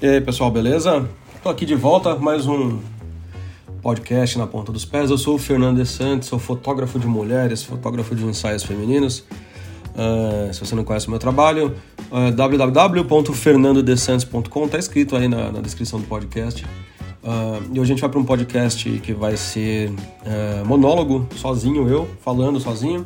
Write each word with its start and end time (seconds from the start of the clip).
E 0.00 0.06
aí, 0.06 0.20
pessoal, 0.20 0.48
beleza? 0.48 1.08
Tô 1.42 1.48
aqui 1.48 1.66
de 1.66 1.74
volta, 1.74 2.14
mais 2.14 2.46
um 2.46 2.78
podcast 3.82 4.38
na 4.38 4.46
ponta 4.46 4.70
dos 4.70 4.84
pés. 4.84 5.10
Eu 5.10 5.18
sou 5.18 5.34
o 5.34 5.38
Fernando 5.38 5.84
Santos, 5.84 6.28
sou 6.28 6.38
fotógrafo 6.38 7.00
de 7.00 7.08
mulheres, 7.08 7.64
fotógrafo 7.64 8.14
de 8.14 8.24
ensaios 8.24 8.62
femininos. 8.62 9.24
Uh, 9.96 10.54
se 10.54 10.60
você 10.60 10.76
não 10.76 10.84
conhece 10.84 11.08
o 11.08 11.10
meu 11.10 11.18
trabalho, 11.18 11.74
uh, 12.12 12.30
www.fernandodesantos.com, 12.30 14.68
tá 14.68 14.78
escrito 14.78 15.16
aí 15.16 15.26
na, 15.26 15.50
na, 15.50 15.60
descrição 15.60 15.98
do 15.98 16.06
podcast. 16.06 16.64
Uh, 16.64 17.60
e 17.72 17.80
hoje 17.80 17.90
a 17.90 17.94
gente 17.94 18.00
vai 18.00 18.08
para 18.08 18.20
um 18.20 18.24
podcast 18.24 18.88
que 19.00 19.12
vai 19.12 19.36
ser 19.36 19.90
uh, 19.90 20.64
monólogo, 20.64 21.26
sozinho 21.34 21.88
eu, 21.88 22.08
falando 22.20 22.60
sozinho. 22.60 23.04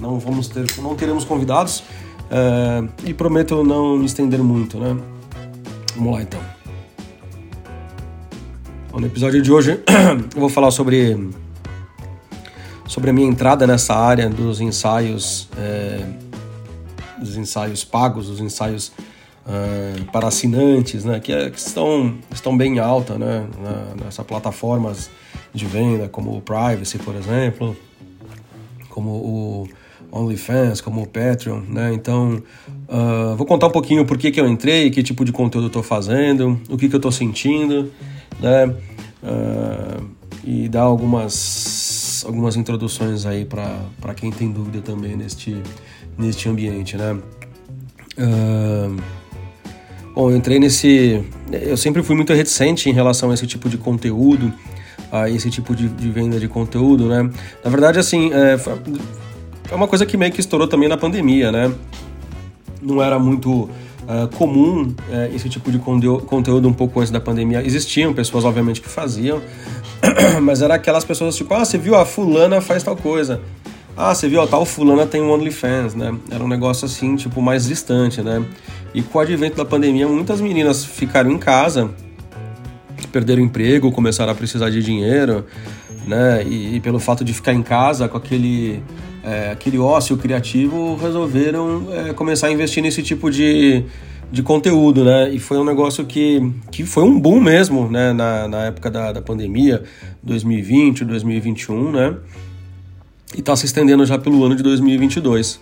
Não 0.00 0.18
vamos 0.18 0.48
ter, 0.48 0.64
não 0.78 0.96
teremos 0.96 1.26
convidados 1.26 1.84
e 3.04 3.12
prometo 3.12 3.62
não 3.62 3.98
me 3.98 4.06
estender 4.06 4.42
muito, 4.42 4.78
né? 4.78 4.96
Vamos 5.96 6.14
lá 6.14 6.22
então. 6.22 6.40
Bom, 8.90 9.00
no 9.00 9.06
episódio 9.06 9.42
de 9.42 9.52
hoje 9.52 9.80
eu 10.34 10.40
vou 10.40 10.48
falar 10.48 10.70
sobre 10.70 11.30
sobre 12.86 13.10
a 13.10 13.12
minha 13.12 13.28
entrada 13.28 13.66
nessa 13.66 13.94
área 13.94 14.28
dos 14.28 14.60
ensaios 14.60 15.48
é, 15.56 16.04
dos 17.18 17.36
ensaios 17.36 17.84
pagos, 17.84 18.26
dos 18.26 18.40
ensaios 18.40 18.92
uh, 19.46 20.04
para 20.10 20.28
assinantes, 20.28 21.04
né, 21.04 21.20
que, 21.20 21.32
é, 21.32 21.50
que, 21.50 21.58
estão, 21.58 22.16
estão 22.30 22.56
bem 22.56 22.78
alta 22.78 23.16
né, 23.16 23.46
na, 23.62 24.04
nessas 24.04 24.26
plataformas 24.26 25.10
de 25.54 25.64
venda, 25.66 26.08
como 26.08 26.36
o 26.36 26.40
Privacy, 26.40 26.98
por 26.98 27.14
exemplo, 27.14 27.76
como 28.88 29.10
o 29.10 29.68
OnlyFans, 30.10 30.80
como 30.80 31.02
o 31.02 31.06
Patreon, 31.06 31.60
né? 31.68 31.92
Então, 31.94 32.42
uh, 32.92 33.34
vou 33.36 33.46
contar 33.46 33.68
um 33.68 33.70
pouquinho 33.70 34.04
por 34.04 34.18
que, 34.18 34.30
que 34.30 34.40
eu 34.40 34.46
entrei, 34.46 34.90
que 34.90 35.02
tipo 35.02 35.24
de 35.24 35.32
conteúdo 35.32 35.64
eu 35.64 35.68
estou 35.68 35.82
fazendo, 35.82 36.60
o 36.68 36.76
que, 36.76 36.88
que 36.88 36.94
eu 36.94 36.98
estou 36.98 37.10
sentindo, 37.10 37.90
né? 38.40 38.66
Uh, 39.22 40.04
e 40.44 40.68
dar 40.68 40.82
algumas, 40.82 42.24
algumas 42.26 42.56
introduções 42.56 43.24
aí 43.24 43.44
para 43.44 44.14
quem 44.14 44.30
tem 44.30 44.50
dúvida 44.50 44.80
também 44.80 45.16
neste, 45.16 45.56
neste 46.18 46.48
ambiente, 46.48 46.96
né? 46.96 47.16
Uh, 48.18 48.96
bom, 50.14 50.30
eu 50.30 50.36
entrei 50.36 50.58
nesse... 50.58 51.24
Eu 51.50 51.76
sempre 51.76 52.02
fui 52.02 52.16
muito 52.16 52.32
reticente 52.32 52.90
em 52.90 52.92
relação 52.92 53.30
a 53.30 53.34
esse 53.34 53.46
tipo 53.46 53.68
de 53.68 53.78
conteúdo, 53.78 54.52
a 55.12 55.30
esse 55.30 55.48
tipo 55.48 55.76
de, 55.76 55.88
de 55.88 56.10
venda 56.10 56.40
de 56.40 56.48
conteúdo, 56.48 57.06
né? 57.06 57.30
Na 57.62 57.70
verdade, 57.70 57.98
assim, 58.00 58.32
é, 58.32 58.58
é 59.70 59.74
uma 59.74 59.86
coisa 59.86 60.04
que 60.04 60.16
meio 60.16 60.32
que 60.32 60.40
estourou 60.40 60.66
também 60.66 60.88
na 60.88 60.96
pandemia, 60.96 61.52
né? 61.52 61.72
Não 62.82 63.02
era 63.02 63.18
muito 63.18 63.70
uh, 64.02 64.28
comum 64.36 64.82
uh, 64.82 65.34
esse 65.34 65.48
tipo 65.48 65.70
de 65.70 65.78
conteúdo 65.78 66.68
um 66.68 66.72
pouco 66.72 67.00
antes 67.00 67.12
da 67.12 67.20
pandemia. 67.20 67.64
Existiam 67.64 68.12
pessoas, 68.12 68.44
obviamente, 68.44 68.80
que 68.80 68.88
faziam, 68.88 69.40
mas 70.42 70.62
era 70.62 70.74
aquelas 70.74 71.04
pessoas 71.04 71.36
tipo, 71.36 71.54
ah, 71.54 71.64
você 71.64 71.78
viu 71.78 71.94
a 71.94 72.04
fulana 72.04 72.60
faz 72.60 72.82
tal 72.82 72.96
coisa. 72.96 73.40
Ah, 73.96 74.14
você 74.14 74.26
viu, 74.26 74.40
a 74.40 74.46
tal 74.46 74.64
fulana 74.64 75.06
tem 75.06 75.20
um 75.20 75.30
OnlyFans, 75.30 75.94
né? 75.94 76.14
Era 76.30 76.42
um 76.42 76.48
negócio 76.48 76.86
assim, 76.86 77.14
tipo, 77.14 77.42
mais 77.42 77.66
distante, 77.66 78.22
né? 78.22 78.42
E 78.94 79.02
com 79.02 79.18
o 79.18 79.20
advento 79.20 79.56
da 79.56 79.64
pandemia, 79.64 80.08
muitas 80.08 80.40
meninas 80.40 80.82
ficaram 80.82 81.30
em 81.30 81.38
casa, 81.38 81.90
perderam 83.12 83.42
emprego, 83.42 83.92
começaram 83.92 84.32
a 84.32 84.34
precisar 84.34 84.70
de 84.70 84.82
dinheiro, 84.82 85.44
né? 86.06 86.42
E, 86.42 86.76
e 86.76 86.80
pelo 86.80 86.98
fato 86.98 87.22
de 87.22 87.34
ficar 87.34 87.52
em 87.52 87.62
casa 87.62 88.08
com 88.08 88.16
aquele 88.16 88.82
é, 89.22 89.50
aquele 89.52 89.78
ócio 89.78 90.16
criativo, 90.16 90.96
resolveram 90.96 91.86
é, 91.92 92.12
começar 92.12 92.48
a 92.48 92.52
investir 92.52 92.82
nesse 92.82 93.02
tipo 93.02 93.30
de, 93.30 93.84
de 94.30 94.42
conteúdo, 94.42 95.04
né? 95.04 95.30
E 95.32 95.38
foi 95.38 95.58
um 95.58 95.64
negócio 95.64 96.04
que, 96.04 96.52
que 96.70 96.84
foi 96.84 97.04
um 97.04 97.18
boom 97.18 97.40
mesmo, 97.40 97.88
né? 97.88 98.12
Na, 98.12 98.48
na 98.48 98.64
época 98.64 98.90
da, 98.90 99.12
da 99.12 99.22
pandemia, 99.22 99.82
2020, 100.22 101.04
2021, 101.04 101.92
né? 101.92 102.16
E 103.34 103.40
está 103.40 103.54
se 103.54 103.66
estendendo 103.66 104.04
já 104.04 104.18
pelo 104.18 104.44
ano 104.44 104.56
de 104.56 104.62
2022. 104.62 105.60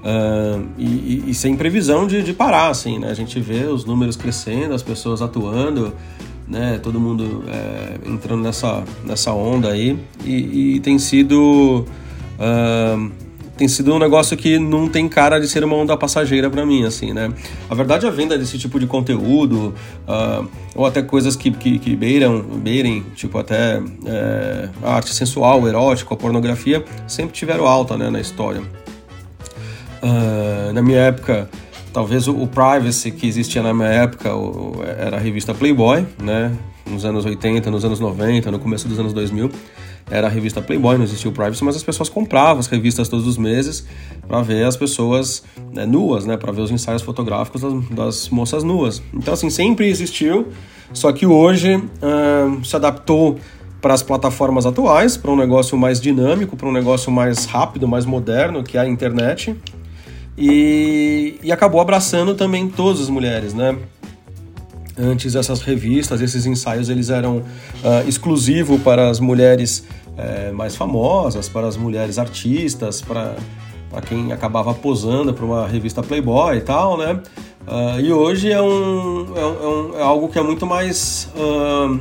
Uh, 0.00 0.66
e, 0.78 0.84
e, 0.86 1.24
e, 1.28 1.34
sem 1.34 1.54
previsão 1.54 2.06
de, 2.06 2.22
de 2.22 2.32
parar, 2.32 2.68
assim, 2.68 2.98
né? 2.98 3.10
A 3.10 3.14
gente 3.14 3.38
vê 3.38 3.64
os 3.64 3.84
números 3.84 4.16
crescendo, 4.16 4.72
as 4.72 4.82
pessoas 4.82 5.20
atuando, 5.20 5.92
né? 6.48 6.78
Todo 6.82 6.98
mundo 6.98 7.44
é, 7.48 8.08
entrando 8.08 8.42
nessa, 8.42 8.82
nessa 9.04 9.32
onda 9.32 9.68
aí. 9.68 9.98
E, 10.24 10.76
e 10.76 10.80
tem 10.80 10.98
sido 10.98 11.84
Uh, 12.40 13.12
tem 13.60 13.68
sido 13.68 13.94
um 13.94 13.98
negócio 13.98 14.34
que 14.38 14.58
não 14.58 14.88
tem 14.88 15.06
cara 15.06 15.38
de 15.38 15.46
ser 15.46 15.62
uma 15.62 15.76
onda 15.76 15.94
passageira 15.94 16.48
para 16.48 16.64
mim, 16.64 16.86
assim, 16.86 17.12
né? 17.12 17.30
A 17.68 17.74
verdade, 17.74 18.06
a 18.06 18.10
venda 18.10 18.38
desse 18.38 18.56
tipo 18.56 18.80
de 18.80 18.86
conteúdo, 18.86 19.74
uh, 20.08 20.48
ou 20.74 20.86
até 20.86 21.02
coisas 21.02 21.36
que, 21.36 21.50
que, 21.50 21.78
que 21.78 21.94
beiram, 21.94 22.40
beirem, 22.40 23.04
tipo 23.14 23.36
até 23.36 23.82
é, 24.06 24.70
a 24.82 24.94
arte 24.94 25.12
sensual, 25.12 25.68
erótica, 25.68 26.14
a 26.14 26.16
pornografia, 26.16 26.82
sempre 27.06 27.34
tiveram 27.34 27.66
alta, 27.66 27.98
né, 27.98 28.08
na 28.08 28.18
história. 28.18 28.62
Uh, 30.02 30.72
na 30.72 30.80
minha 30.80 31.00
época, 31.00 31.46
talvez 31.92 32.28
o, 32.28 32.34
o, 32.34 32.48
Privacy 32.48 33.10
que 33.10 33.26
existia 33.26 33.62
na 33.62 33.74
minha 33.74 33.90
época 33.90 34.34
o, 34.34 34.82
era 34.82 35.18
a 35.18 35.20
revista 35.20 35.52
Playboy, 35.52 36.06
né? 36.18 36.50
Nos 36.86 37.04
anos 37.04 37.26
80, 37.26 37.70
nos 37.70 37.84
anos 37.84 38.00
90, 38.00 38.50
no 38.50 38.58
começo 38.58 38.88
dos 38.88 38.98
anos 38.98 39.12
2000 39.12 39.50
era 40.10 40.26
a 40.26 40.30
revista 40.30 40.60
Playboy, 40.60 40.96
não 40.96 41.04
existia 41.04 41.30
o 41.30 41.32
Privacy, 41.32 41.62
mas 41.64 41.76
as 41.76 41.82
pessoas 41.82 42.08
compravam 42.08 42.58
as 42.58 42.66
revistas 42.66 43.08
todos 43.08 43.26
os 43.26 43.38
meses 43.38 43.86
para 44.26 44.42
ver 44.42 44.64
as 44.64 44.76
pessoas 44.76 45.42
né, 45.72 45.86
nuas, 45.86 46.26
né, 46.26 46.36
para 46.36 46.52
ver 46.52 46.62
os 46.62 46.70
ensaios 46.70 47.02
fotográficos 47.02 47.62
das, 47.62 47.88
das, 47.90 48.28
moças 48.28 48.64
nuas. 48.64 49.02
Então, 49.14 49.34
assim, 49.34 49.48
sempre 49.48 49.88
existiu, 49.88 50.48
só 50.92 51.12
que 51.12 51.26
hoje 51.26 51.76
uh, 51.76 52.64
se 52.64 52.74
adaptou 52.74 53.38
para 53.80 53.94
as 53.94 54.02
plataformas 54.02 54.66
atuais, 54.66 55.16
para 55.16 55.30
um 55.30 55.36
negócio 55.36 55.78
mais 55.78 56.00
dinâmico, 56.00 56.56
para 56.56 56.68
um 56.68 56.72
negócio 56.72 57.10
mais 57.10 57.46
rápido, 57.46 57.88
mais 57.88 58.04
moderno, 58.04 58.62
que 58.62 58.76
é 58.76 58.80
a 58.80 58.86
internet, 58.86 59.56
e, 60.36 61.36
e 61.42 61.50
acabou 61.50 61.80
abraçando 61.80 62.34
também 62.34 62.68
todas 62.68 63.00
as 63.00 63.08
mulheres, 63.08 63.54
né? 63.54 63.76
Antes 65.00 65.34
essas 65.34 65.60
revistas, 65.62 66.20
esses 66.20 66.44
ensaios, 66.46 66.88
eles 66.88 67.10
eram 67.10 67.38
uh, 67.38 68.08
exclusivo 68.08 68.78
para 68.78 69.08
as 69.08 69.18
mulheres 69.18 69.84
é, 70.20 70.50
mais 70.52 70.76
famosas, 70.76 71.48
para 71.48 71.66
as 71.66 71.76
mulheres 71.76 72.18
artistas, 72.18 73.00
para, 73.00 73.36
para 73.90 74.02
quem 74.02 74.32
acabava 74.32 74.74
posando 74.74 75.32
para 75.32 75.44
uma 75.44 75.66
revista 75.66 76.02
Playboy 76.02 76.58
e 76.58 76.60
tal, 76.60 76.98
né? 76.98 77.20
Uh, 77.66 78.00
e 78.00 78.12
hoje 78.12 78.50
é, 78.50 78.60
um, 78.60 79.36
é, 79.36 79.46
um, 79.46 79.98
é, 79.98 80.02
algo 80.02 80.28
que 80.28 80.38
é 80.38 80.42
muito 80.42 80.66
mais 80.66 81.28
uh, 81.36 82.00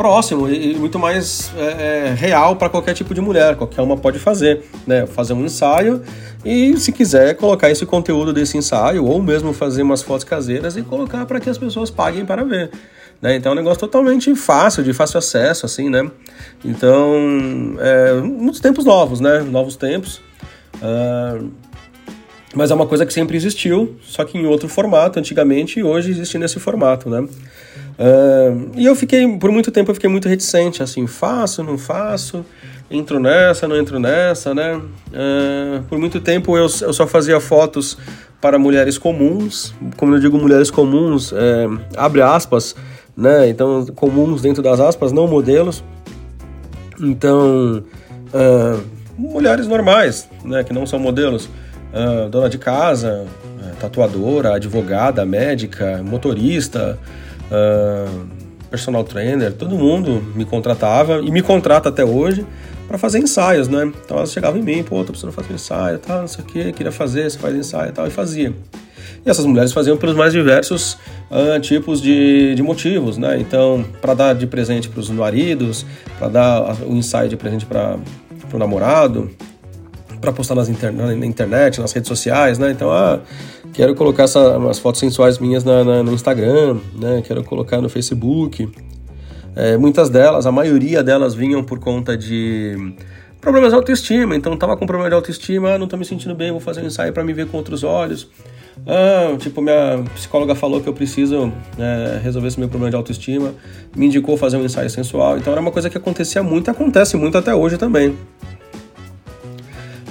próximo 0.00 0.48
e 0.48 0.74
muito 0.76 0.98
mais 0.98 1.52
é, 1.58 2.06
é 2.08 2.14
real 2.14 2.56
para 2.56 2.70
qualquer 2.70 2.94
tipo 2.94 3.12
de 3.12 3.20
mulher, 3.20 3.54
qualquer 3.54 3.82
uma 3.82 3.98
pode 3.98 4.18
fazer, 4.18 4.62
né? 4.86 5.06
Fazer 5.06 5.34
um 5.34 5.44
ensaio 5.44 6.00
e, 6.42 6.74
se 6.78 6.90
quiser, 6.90 7.36
colocar 7.36 7.70
esse 7.70 7.84
conteúdo 7.84 8.32
desse 8.32 8.56
ensaio 8.56 9.04
ou 9.04 9.20
mesmo 9.20 9.52
fazer 9.52 9.82
umas 9.82 10.00
fotos 10.00 10.24
caseiras 10.24 10.74
e 10.74 10.80
colocar 10.80 11.26
para 11.26 11.38
que 11.38 11.50
as 11.50 11.58
pessoas 11.58 11.90
paguem 11.90 12.24
para 12.24 12.42
ver. 12.44 12.70
Né? 13.20 13.36
Então 13.36 13.52
é 13.52 13.54
um 13.54 13.58
negócio 13.58 13.78
totalmente 13.78 14.34
fácil, 14.34 14.82
de 14.82 14.94
fácil 14.94 15.18
acesso, 15.18 15.66
assim, 15.66 15.90
né? 15.90 16.10
Então, 16.64 17.76
é, 17.78 18.14
muitos 18.22 18.60
tempos 18.60 18.86
novos, 18.86 19.20
né? 19.20 19.40
Novos 19.40 19.76
tempos. 19.76 20.22
Uh, 20.76 21.50
mas 22.54 22.70
é 22.70 22.74
uma 22.74 22.86
coisa 22.86 23.04
que 23.04 23.12
sempre 23.12 23.36
existiu, 23.36 23.96
só 24.00 24.24
que 24.24 24.38
em 24.38 24.46
outro 24.46 24.66
formato, 24.66 25.18
antigamente, 25.18 25.78
e 25.78 25.84
hoje 25.84 26.10
existe 26.10 26.38
nesse 26.38 26.58
formato, 26.58 27.10
né? 27.10 27.28
E 28.76 28.86
eu 28.86 28.94
fiquei, 28.96 29.26
por 29.36 29.52
muito 29.52 29.70
tempo, 29.70 29.90
eu 29.90 29.94
fiquei 29.94 30.08
muito 30.08 30.28
reticente, 30.28 30.82
assim, 30.82 31.06
faço, 31.06 31.62
não 31.62 31.76
faço, 31.76 32.44
entro 32.90 33.20
nessa, 33.20 33.68
não 33.68 33.76
entro 33.76 34.00
nessa, 34.00 34.54
né? 34.54 34.74
Uh, 34.76 35.82
por 35.88 35.98
muito 35.98 36.20
tempo 36.20 36.56
eu, 36.56 36.62
eu 36.62 36.92
só 36.92 37.06
fazia 37.06 37.38
fotos 37.40 37.96
para 38.40 38.58
mulheres 38.58 38.96
comuns, 38.96 39.74
como 39.96 40.14
eu 40.14 40.18
digo 40.18 40.38
mulheres 40.38 40.70
comuns, 40.70 41.30
é, 41.30 41.66
abre 41.94 42.22
aspas, 42.22 42.74
né? 43.14 43.48
Então, 43.50 43.84
comuns 43.94 44.40
dentro 44.40 44.62
das 44.62 44.80
aspas, 44.80 45.12
não 45.12 45.28
modelos. 45.28 45.84
Então, 46.98 47.84
uh, 48.32 48.82
mulheres 49.16 49.66
normais, 49.66 50.26
né? 50.42 50.64
Que 50.64 50.72
não 50.72 50.86
são 50.86 50.98
modelos. 50.98 51.50
Dona 52.30 52.48
de 52.48 52.56
casa, 52.56 53.26
uh, 53.26 53.76
tatuadora, 53.78 54.54
advogada, 54.54 55.26
médica, 55.26 56.00
motorista, 56.02 56.98
personal 58.70 59.02
trainer, 59.04 59.52
todo 59.52 59.76
mundo 59.76 60.22
me 60.34 60.44
contratava 60.44 61.20
e 61.20 61.30
me 61.30 61.42
contrata 61.42 61.88
até 61.88 62.04
hoje 62.04 62.46
para 62.86 62.98
fazer 62.98 63.18
ensaios, 63.18 63.68
né? 63.68 63.92
Então 64.04 64.16
elas 64.16 64.32
chegavam 64.32 64.58
em 64.58 64.62
mim, 64.62 64.82
pô, 64.82 64.98
tô 65.04 65.12
precisando 65.12 65.32
fazer 65.32 65.54
ensaio, 65.54 65.98
tal, 65.98 66.22
não 66.22 66.28
sei 66.28 66.44
o 66.44 66.46
que, 66.46 66.72
queria 66.72 66.90
fazer, 66.90 67.30
você 67.30 67.38
faz 67.38 67.54
ensaio 67.54 67.90
e 67.90 67.92
tal, 67.92 68.06
e 68.06 68.10
fazia. 68.10 68.52
E 69.24 69.30
essas 69.30 69.44
mulheres 69.44 69.72
faziam 69.72 69.96
pelos 69.96 70.16
mais 70.16 70.32
diversos 70.32 70.94
uh, 71.30 71.60
tipos 71.60 72.00
de, 72.00 72.54
de 72.54 72.62
motivos, 72.62 73.18
né? 73.18 73.38
Então, 73.38 73.84
para 74.00 74.14
dar 74.14 74.34
de 74.34 74.46
presente 74.46 74.88
para 74.88 75.00
os 75.00 75.10
maridos, 75.10 75.84
para 76.18 76.28
dar 76.28 76.76
o 76.84 76.96
ensaio 76.96 77.28
de 77.28 77.36
presente 77.36 77.66
para 77.66 77.98
o 78.52 78.58
namorado, 78.58 79.30
para 80.20 80.32
postar 80.32 80.54
nas 80.54 80.68
na 80.68 81.26
internet, 81.26 81.80
nas 81.80 81.92
redes 81.92 82.08
sociais, 82.08 82.58
né? 82.58 82.70
Então, 82.70 82.90
ah, 82.90 83.20
quero 83.80 83.94
colocar 83.94 84.24
essa, 84.24 84.60
fotos 84.74 85.00
sensuais 85.00 85.38
minhas 85.38 85.64
na, 85.64 85.82
na, 85.82 86.02
no 86.02 86.12
Instagram, 86.12 86.76
né? 86.94 87.22
Quero 87.26 87.42
colocar 87.42 87.80
no 87.80 87.88
Facebook. 87.88 88.70
É, 89.56 89.78
muitas 89.78 90.10
delas, 90.10 90.44
a 90.44 90.52
maioria 90.52 91.02
delas 91.02 91.34
vinham 91.34 91.64
por 91.64 91.78
conta 91.78 92.14
de 92.14 92.76
problemas 93.40 93.70
de 93.70 93.76
autoestima. 93.76 94.36
Então, 94.36 94.54
tava 94.54 94.76
com 94.76 94.84
problema 94.84 95.08
de 95.08 95.14
autoestima, 95.14 95.72
ah, 95.72 95.78
não 95.78 95.88
tô 95.88 95.96
me 95.96 96.04
sentindo 96.04 96.34
bem, 96.34 96.50
vou 96.50 96.60
fazer 96.60 96.82
um 96.82 96.88
ensaio 96.88 97.10
para 97.14 97.24
me 97.24 97.32
ver 97.32 97.46
com 97.46 97.56
outros 97.56 97.82
olhos. 97.82 98.28
Ah, 98.86 99.34
tipo, 99.38 99.62
minha 99.62 100.04
psicóloga 100.14 100.54
falou 100.54 100.82
que 100.82 100.88
eu 100.88 100.92
preciso 100.92 101.50
é, 101.78 102.20
resolver 102.22 102.48
esse 102.48 102.60
meu 102.60 102.68
problema 102.68 102.90
de 102.90 102.96
autoestima, 102.96 103.54
me 103.96 104.04
indicou 104.04 104.36
fazer 104.36 104.58
um 104.58 104.64
ensaio 104.64 104.90
sensual. 104.90 105.38
Então, 105.38 105.54
era 105.54 105.60
uma 105.60 105.72
coisa 105.72 105.88
que 105.88 105.96
acontecia 105.96 106.42
muito 106.42 106.68
e 106.68 106.70
acontece 106.70 107.16
muito 107.16 107.38
até 107.38 107.54
hoje 107.54 107.78
também. 107.78 108.14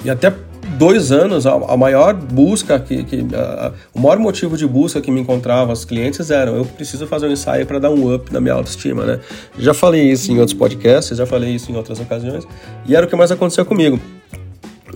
E 0.04 0.10
até 0.10 0.34
dois 0.80 1.12
anos, 1.12 1.46
a, 1.46 1.52
a 1.52 1.76
maior 1.76 2.14
busca, 2.14 2.80
que, 2.80 3.04
que 3.04 3.26
a, 3.34 3.70
o 3.92 4.00
maior 4.00 4.18
motivo 4.18 4.56
de 4.56 4.66
busca 4.66 4.98
que 4.98 5.10
me 5.10 5.20
encontrava 5.20 5.70
os 5.70 5.84
clientes 5.84 6.30
eram 6.30 6.56
eu 6.56 6.64
preciso 6.64 7.06
fazer 7.06 7.28
um 7.28 7.32
ensaio 7.32 7.66
para 7.66 7.78
dar 7.78 7.90
um 7.90 8.14
up 8.14 8.32
na 8.32 8.40
minha 8.40 8.54
autoestima, 8.54 9.04
né? 9.04 9.20
Já 9.58 9.74
falei 9.74 10.10
isso 10.10 10.32
em 10.32 10.38
outros 10.38 10.56
podcasts, 10.56 11.18
já 11.18 11.26
falei 11.26 11.54
isso 11.54 11.70
em 11.70 11.76
outras 11.76 12.00
ocasiões, 12.00 12.48
e 12.86 12.96
era 12.96 13.04
o 13.04 13.08
que 13.08 13.14
mais 13.14 13.30
acontecia 13.30 13.62
comigo. 13.62 14.00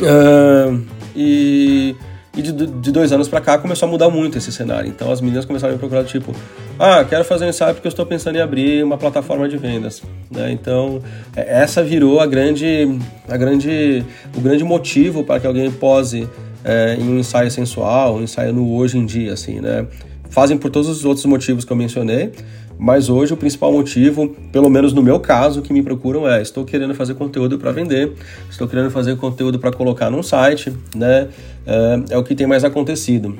Uh, 0.00 0.82
e 1.14 1.94
e 2.36 2.42
de, 2.42 2.52
de 2.52 2.92
dois 2.92 3.12
anos 3.12 3.28
para 3.28 3.40
cá 3.40 3.58
começou 3.58 3.88
a 3.88 3.90
mudar 3.90 4.10
muito 4.10 4.38
esse 4.38 4.50
cenário. 4.52 4.88
Então 4.88 5.10
as 5.10 5.20
meninas 5.20 5.44
começaram 5.44 5.72
a 5.72 5.74
me 5.74 5.78
procurar, 5.78 6.04
tipo, 6.04 6.34
ah, 6.78 7.04
quero 7.04 7.24
fazer 7.24 7.44
um 7.44 7.48
ensaio 7.48 7.74
porque 7.74 7.86
eu 7.86 7.90
estou 7.90 8.04
pensando 8.04 8.36
em 8.36 8.40
abrir 8.40 8.84
uma 8.84 8.98
plataforma 8.98 9.48
de 9.48 9.56
vendas. 9.56 10.02
Né? 10.30 10.52
Então 10.52 11.00
é, 11.36 11.62
essa 11.62 11.82
virou 11.82 12.20
a 12.20 12.26
grande, 12.26 12.98
a 13.28 13.36
grande, 13.36 14.04
o 14.36 14.40
grande 14.40 14.64
motivo 14.64 15.22
para 15.24 15.40
que 15.40 15.46
alguém 15.46 15.70
pose 15.70 16.28
é, 16.64 16.96
em 16.98 17.08
um 17.08 17.18
ensaio 17.18 17.50
sensual, 17.50 18.16
um 18.16 18.22
ensaio 18.22 18.52
no 18.52 18.74
hoje 18.74 18.98
em 18.98 19.04
dia, 19.04 19.34
assim, 19.34 19.60
né? 19.60 19.86
Fazem 20.30 20.58
por 20.58 20.68
todos 20.68 20.88
os 20.88 21.04
outros 21.04 21.24
motivos 21.26 21.64
que 21.64 21.72
eu 21.72 21.76
mencionei, 21.76 22.32
mas 22.78 23.08
hoje 23.08 23.32
o 23.32 23.36
principal 23.36 23.72
motivo, 23.72 24.28
pelo 24.50 24.68
menos 24.68 24.92
no 24.92 25.02
meu 25.02 25.20
caso, 25.20 25.62
que 25.62 25.72
me 25.72 25.82
procuram 25.82 26.28
é: 26.28 26.42
estou 26.42 26.64
querendo 26.64 26.94
fazer 26.94 27.14
conteúdo 27.14 27.58
para 27.58 27.72
vender, 27.72 28.12
estou 28.50 28.66
querendo 28.66 28.90
fazer 28.90 29.16
conteúdo 29.16 29.58
para 29.58 29.72
colocar 29.72 30.10
num 30.10 30.22
site, 30.22 30.72
né? 30.94 31.28
É, 31.66 32.00
é, 32.10 32.18
o 32.18 32.24
que 32.24 32.34
tem 32.34 32.46
mais 32.46 32.64
acontecido. 32.64 33.36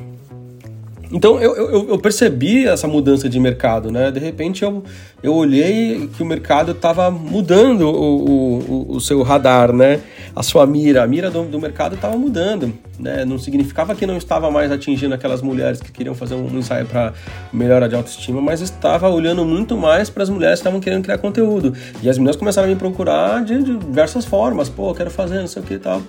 Então 1.15 1.41
eu, 1.41 1.55
eu, 1.55 1.89
eu, 1.91 1.99
percebi 1.99 2.67
essa 2.67 2.89
mudança 2.89 3.29
de 3.29 3.39
mercado, 3.39 3.89
né? 3.89 4.11
De 4.11 4.19
repente 4.19 4.65
eu, 4.65 4.83
eu 5.23 5.33
olhei 5.33 6.09
que 6.09 6.21
o 6.25 6.27
mercado 6.27 6.73
estava 6.73 7.09
mudando 7.09 7.83
o, 7.83 8.89
o, 8.89 8.97
o, 8.97 9.01
seu 9.01 9.23
radar, 9.23 9.73
né? 9.73 10.01
A 10.35 10.43
sua 10.43 10.67
mira, 10.67 11.05
a 11.05 11.07
mira 11.07 11.31
do, 11.31 11.45
do 11.45 11.61
mercado 11.61 11.95
estava 11.95 12.17
mudando, 12.17 12.75
né? 12.99 13.25
Não 13.25 13.39
significava 13.39 13.95
que 13.95 14.05
não 14.05 14.17
estava 14.17 14.51
mais 14.51 14.73
atingindo 14.73 15.15
aquelas 15.15 15.41
mulheres 15.41 15.81
que 15.81 15.93
queriam 15.93 16.17
fazer 16.17 16.35
um 16.35 16.59
ensaio 16.59 16.85
para 16.85 17.13
melhora 17.53 17.89
de 17.89 17.95
autoestima, 17.95 18.41
mas 18.41 18.61
estava 18.61 19.09
olhando 19.09 19.45
muito 19.45 19.77
mais 19.77 20.11
para 20.11 20.25
as 20.25 20.29
mulheres 20.29 20.59
que 20.59 20.63
estavam 20.63 20.81
querendo 20.81 21.05
criar 21.05 21.19
conteúdo. 21.19 21.75
E 22.03 22.11
as 22.11 22.19
meninas 22.19 22.35
começaram 22.35 22.67
a 22.67 22.71
me 22.73 22.77
procurar 22.77 23.45
de, 23.45 23.63
diversas 23.63 24.25
formas, 24.25 24.69
pô, 24.69 24.93
quero 24.93 25.13
fazer, 25.13 25.39
não 25.39 25.47
sei 25.47 25.63
o 25.63 25.65
que 25.65 25.75
e 25.75 25.79
tal. 25.79 26.03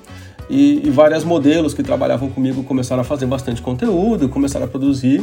E, 0.50 0.88
e 0.88 0.90
várias 0.90 1.24
modelos 1.24 1.74
que 1.74 1.82
trabalhavam 1.82 2.30
comigo 2.30 2.64
começaram 2.64 3.02
a 3.02 3.04
fazer 3.04 3.26
bastante 3.26 3.62
conteúdo, 3.62 4.30
começaram 4.30 4.66
a 4.66 4.70
produzir. 4.70 5.22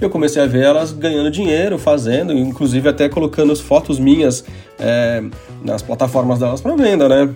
E 0.00 0.04
eu 0.04 0.08
comecei 0.08 0.40
a 0.42 0.46
ver 0.46 0.64
elas 0.64 0.92
ganhando 0.92 1.30
dinheiro, 1.30 1.78
fazendo, 1.78 2.32
inclusive 2.32 2.88
até 2.88 3.08
colocando 3.08 3.52
as 3.52 3.60
fotos 3.60 3.98
minhas 3.98 4.44
é, 4.78 5.22
nas 5.62 5.82
plataformas 5.82 6.38
delas 6.38 6.60
para 6.60 6.74
venda, 6.74 7.08
né? 7.08 7.34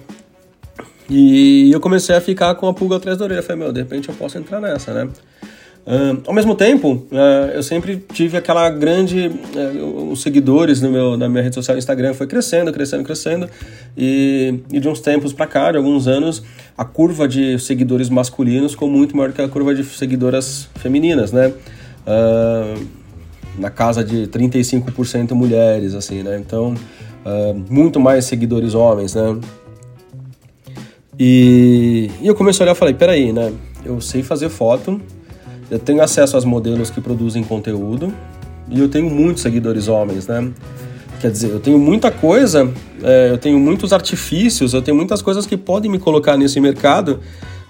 E 1.08 1.70
eu 1.70 1.80
comecei 1.80 2.16
a 2.16 2.20
ficar 2.20 2.54
com 2.56 2.66
a 2.66 2.74
pulga 2.74 2.96
atrás 2.96 3.18
da 3.18 3.24
orelha. 3.24 3.42
Falei, 3.42 3.62
meu, 3.62 3.72
de 3.72 3.80
repente 3.80 4.08
eu 4.08 4.14
posso 4.14 4.36
entrar 4.38 4.60
nessa, 4.60 4.92
né? 4.92 5.08
Uh, 5.86 6.20
ao 6.26 6.34
mesmo 6.34 6.56
tempo, 6.56 6.94
uh, 7.12 7.50
eu 7.54 7.62
sempre 7.62 8.04
tive 8.12 8.36
aquela 8.36 8.68
grande. 8.68 9.28
Uh, 9.54 10.10
os 10.10 10.20
seguidores 10.20 10.82
no 10.82 10.90
meu, 10.90 11.16
na 11.16 11.28
minha 11.28 11.44
rede 11.44 11.54
social 11.54 11.78
Instagram 11.78 12.12
foi 12.12 12.26
crescendo, 12.26 12.72
crescendo, 12.72 13.04
crescendo. 13.04 13.48
E, 13.96 14.58
e 14.72 14.80
de 14.80 14.88
uns 14.88 14.98
tempos 14.98 15.32
para 15.32 15.46
cá, 15.46 15.70
de 15.70 15.78
alguns 15.78 16.08
anos, 16.08 16.42
a 16.76 16.84
curva 16.84 17.28
de 17.28 17.56
seguidores 17.60 18.08
masculinos 18.08 18.72
ficou 18.72 18.90
muito 18.90 19.16
maior 19.16 19.32
que 19.32 19.40
a 19.40 19.48
curva 19.48 19.72
de 19.72 19.84
seguidoras 19.84 20.68
femininas, 20.74 21.30
né? 21.30 21.52
na 23.58 23.70
casa 23.70 24.04
de 24.04 24.28
35% 24.28 25.32
mulheres, 25.32 25.94
assim, 25.94 26.22
né? 26.22 26.38
Então, 26.38 26.74
muito 27.68 27.98
mais 27.98 28.26
seguidores 28.26 28.74
homens, 28.74 29.14
né? 29.14 29.40
E, 31.18 32.10
e 32.20 32.26
eu 32.28 32.34
comecei 32.34 32.62
a 32.62 32.64
olhar 32.66 32.76
e 32.76 32.78
falei: 32.78 32.94
peraí, 32.94 33.32
né? 33.32 33.52
Eu 33.84 34.00
sei 34.00 34.22
fazer 34.22 34.50
foto 34.50 35.00
eu 35.70 35.78
tenho 35.78 36.02
acesso 36.02 36.36
aos 36.36 36.44
modelos 36.44 36.90
que 36.90 37.00
produzem 37.00 37.42
conteúdo 37.42 38.12
e 38.68 38.80
eu 38.80 38.88
tenho 38.88 39.08
muitos 39.10 39.42
seguidores 39.42 39.88
homens, 39.88 40.26
né? 40.26 40.50
Quer 41.20 41.30
dizer, 41.30 41.50
eu 41.50 41.60
tenho 41.60 41.78
muita 41.78 42.10
coisa, 42.10 42.70
é, 43.02 43.30
eu 43.30 43.38
tenho 43.38 43.58
muitos 43.58 43.92
artifícios, 43.92 44.74
eu 44.74 44.82
tenho 44.82 44.96
muitas 44.96 45.22
coisas 45.22 45.46
que 45.46 45.56
podem 45.56 45.90
me 45.90 45.98
colocar 45.98 46.36
nesse 46.36 46.60
mercado, 46.60 47.20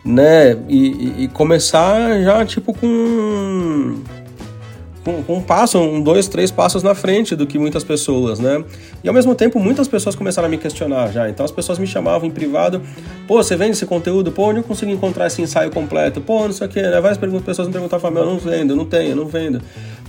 né? 0.05 0.57
E, 0.69 0.79
e, 0.79 1.25
e 1.25 1.29
começar 1.29 2.21
já, 2.23 2.45
tipo, 2.45 2.75
com 2.75 3.97
com 5.13 5.37
um 5.37 5.41
passo, 5.41 5.79
um, 5.79 6.01
dois, 6.01 6.29
três 6.29 6.51
passos 6.51 6.83
na 6.83 6.95
frente 6.95 7.37
do 7.37 7.47
que 7.47 7.59
muitas 7.59 7.85
pessoas, 7.85 8.39
né? 8.39 8.65
E 9.05 9.09
ao 9.09 9.15
mesmo 9.15 9.35
tempo, 9.35 9.61
muitas 9.61 9.87
pessoas 9.87 10.15
começaram 10.15 10.47
a 10.47 10.51
me 10.51 10.59
questionar 10.59 11.13
já. 11.13 11.29
Então 11.29 11.45
as 11.45 11.53
pessoas 11.53 11.79
me 11.79 11.87
chamavam 11.87 12.29
em 12.29 12.31
privado, 12.31 12.83
pô, 13.27 13.43
você 13.43 13.57
vende 13.57 13.73
esse 13.73 13.87
conteúdo? 13.87 14.33
Pô, 14.33 14.53
eu 14.53 14.63
consigo 14.63 14.91
encontrar 14.91 15.27
esse 15.27 15.41
ensaio 15.41 15.71
completo? 15.71 16.21
Pô, 16.21 16.45
não 16.45 16.53
sei 16.53 16.67
o 16.67 16.71
quê, 16.71 16.83
né? 16.83 17.01
Várias 17.01 17.19
pessoas 17.19 17.69
me 17.69 17.73
perguntavam, 17.73 18.11
meu, 18.11 18.23
eu 18.23 18.31
não 18.31 18.39
vendo, 18.39 18.71
eu 18.71 18.77
não 18.77 18.85
tenho, 18.85 19.11
eu 19.11 19.17
não 19.17 19.27
vendo, 19.27 19.61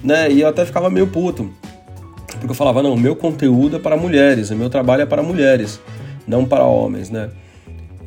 né? 0.04 0.32
E 0.32 0.42
eu 0.42 0.48
até 0.48 0.66
ficava 0.66 0.90
meio 0.90 1.08
puto. 1.08 1.50
Porque 2.28 2.52
eu 2.52 2.56
falava, 2.56 2.84
não, 2.84 2.96
meu 2.96 3.16
conteúdo 3.16 3.78
é 3.78 3.80
para 3.80 3.98
mulheres, 3.98 4.52
o 4.52 4.56
meu 4.56 4.70
trabalho 4.70 5.02
é 5.02 5.06
para 5.06 5.24
mulheres, 5.24 5.80
não 6.28 6.46
para 6.46 6.64
homens, 6.64 7.10
né? 7.10 7.30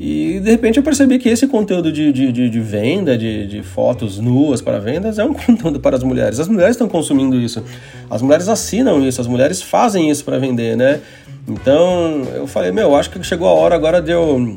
E 0.02 0.41
de 0.41 0.50
repente 0.50 0.79
eu 0.79 0.82
percebi 0.82 1.19
que 1.19 1.29
esse 1.29 1.47
conteúdo 1.47 1.93
de, 1.93 2.11
de, 2.11 2.32
de, 2.32 2.49
de 2.49 2.61
venda, 2.61 3.19
de, 3.19 3.47
de 3.47 3.62
fotos 3.62 4.19
nuas 4.19 4.62
para 4.62 4.79
vendas, 4.79 5.19
é 5.19 5.25
um 5.25 5.35
conteúdo 5.47 5.79
para 5.79 5.94
as 5.94 6.02
mulheres. 6.02 6.41
As 6.41 6.49
mulheres 6.49 6.75
estão 6.75 6.88
consumindo 6.88 7.37
isso. 7.37 7.62
As 8.08 8.23
mulheres 8.23 8.49
assinam 8.49 9.06
isso, 9.06 9.20
as 9.20 9.26
mulheres 9.26 9.61
fazem 9.61 10.08
isso 10.08 10.25
para 10.25 10.38
vender, 10.38 10.75
né? 10.75 11.00
Então 11.47 12.23
eu 12.35 12.47
falei, 12.47 12.73
meu, 12.73 12.97
acho 12.97 13.11
que 13.11 13.23
chegou 13.23 13.47
a 13.47 13.52
hora 13.52 13.75
agora 13.75 14.00
de 14.00 14.11
eu, 14.11 14.56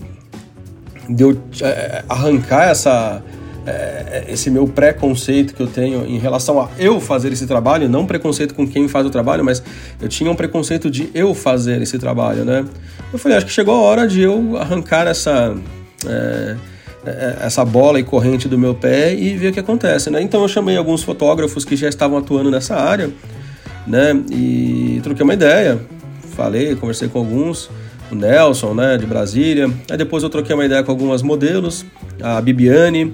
de 1.10 1.24
eu 1.24 1.38
é, 1.62 2.06
arrancar 2.08 2.70
essa, 2.70 3.22
é, 3.66 4.26
esse 4.28 4.50
meu 4.50 4.68
preconceito 4.68 5.54
que 5.54 5.62
eu 5.62 5.68
tenho 5.68 6.06
em 6.06 6.18
relação 6.18 6.60
a 6.60 6.70
eu 6.78 7.00
fazer 7.00 7.32
esse 7.32 7.48
trabalho, 7.48 7.88
não 7.88 8.06
preconceito 8.06 8.54
com 8.54 8.68
quem 8.68 8.88
faz 8.88 9.06
o 9.06 9.10
trabalho, 9.10 9.44
mas 9.44 9.64
eu 10.02 10.10
tinha 10.10 10.30
um 10.30 10.36
preconceito 10.36 10.90
de 10.90 11.10
eu 11.14 11.34
fazer 11.34 11.82
esse 11.82 11.98
trabalho, 11.98 12.44
né? 12.44 12.66
Eu 13.12 13.20
falei, 13.20 13.38
acho 13.38 13.46
que 13.46 13.52
chegou 13.52 13.76
a 13.76 13.80
hora 13.80 14.08
de 14.08 14.22
eu 14.22 14.58
arrancar 14.58 15.08
essa. 15.08 15.56
É, 16.06 16.56
é, 17.06 17.38
essa 17.42 17.66
bola 17.66 18.00
e 18.00 18.04
corrente 18.04 18.48
do 18.48 18.58
meu 18.58 18.74
pé 18.74 19.14
e 19.14 19.36
ver 19.36 19.50
o 19.50 19.52
que 19.52 19.60
acontece, 19.60 20.10
né? 20.10 20.22
Então 20.22 20.42
eu 20.42 20.48
chamei 20.48 20.78
alguns 20.78 21.04
fotógrafos 21.04 21.66
que 21.66 21.76
já 21.76 21.90
estavam 21.90 22.18
atuando 22.18 22.50
nessa 22.50 22.76
área, 22.76 23.10
né? 23.86 24.16
E 24.32 25.02
troquei 25.04 25.22
uma 25.22 25.34
ideia, 25.34 25.82
falei, 26.34 26.76
conversei 26.76 27.10
com 27.10 27.20
alguns, 27.20 27.70
o 28.10 28.16
Nelson, 28.16 28.74
né, 28.74 28.98
de 28.98 29.06
Brasília. 29.06 29.70
Aí 29.90 29.98
depois 29.98 30.24
eu 30.24 30.30
troquei 30.30 30.56
uma 30.56 30.66
ideia 30.66 30.82
com 30.82 30.92
algumas 30.92 31.22
modelos, 31.22 31.86
a 32.22 32.40
Bibiane, 32.40 33.14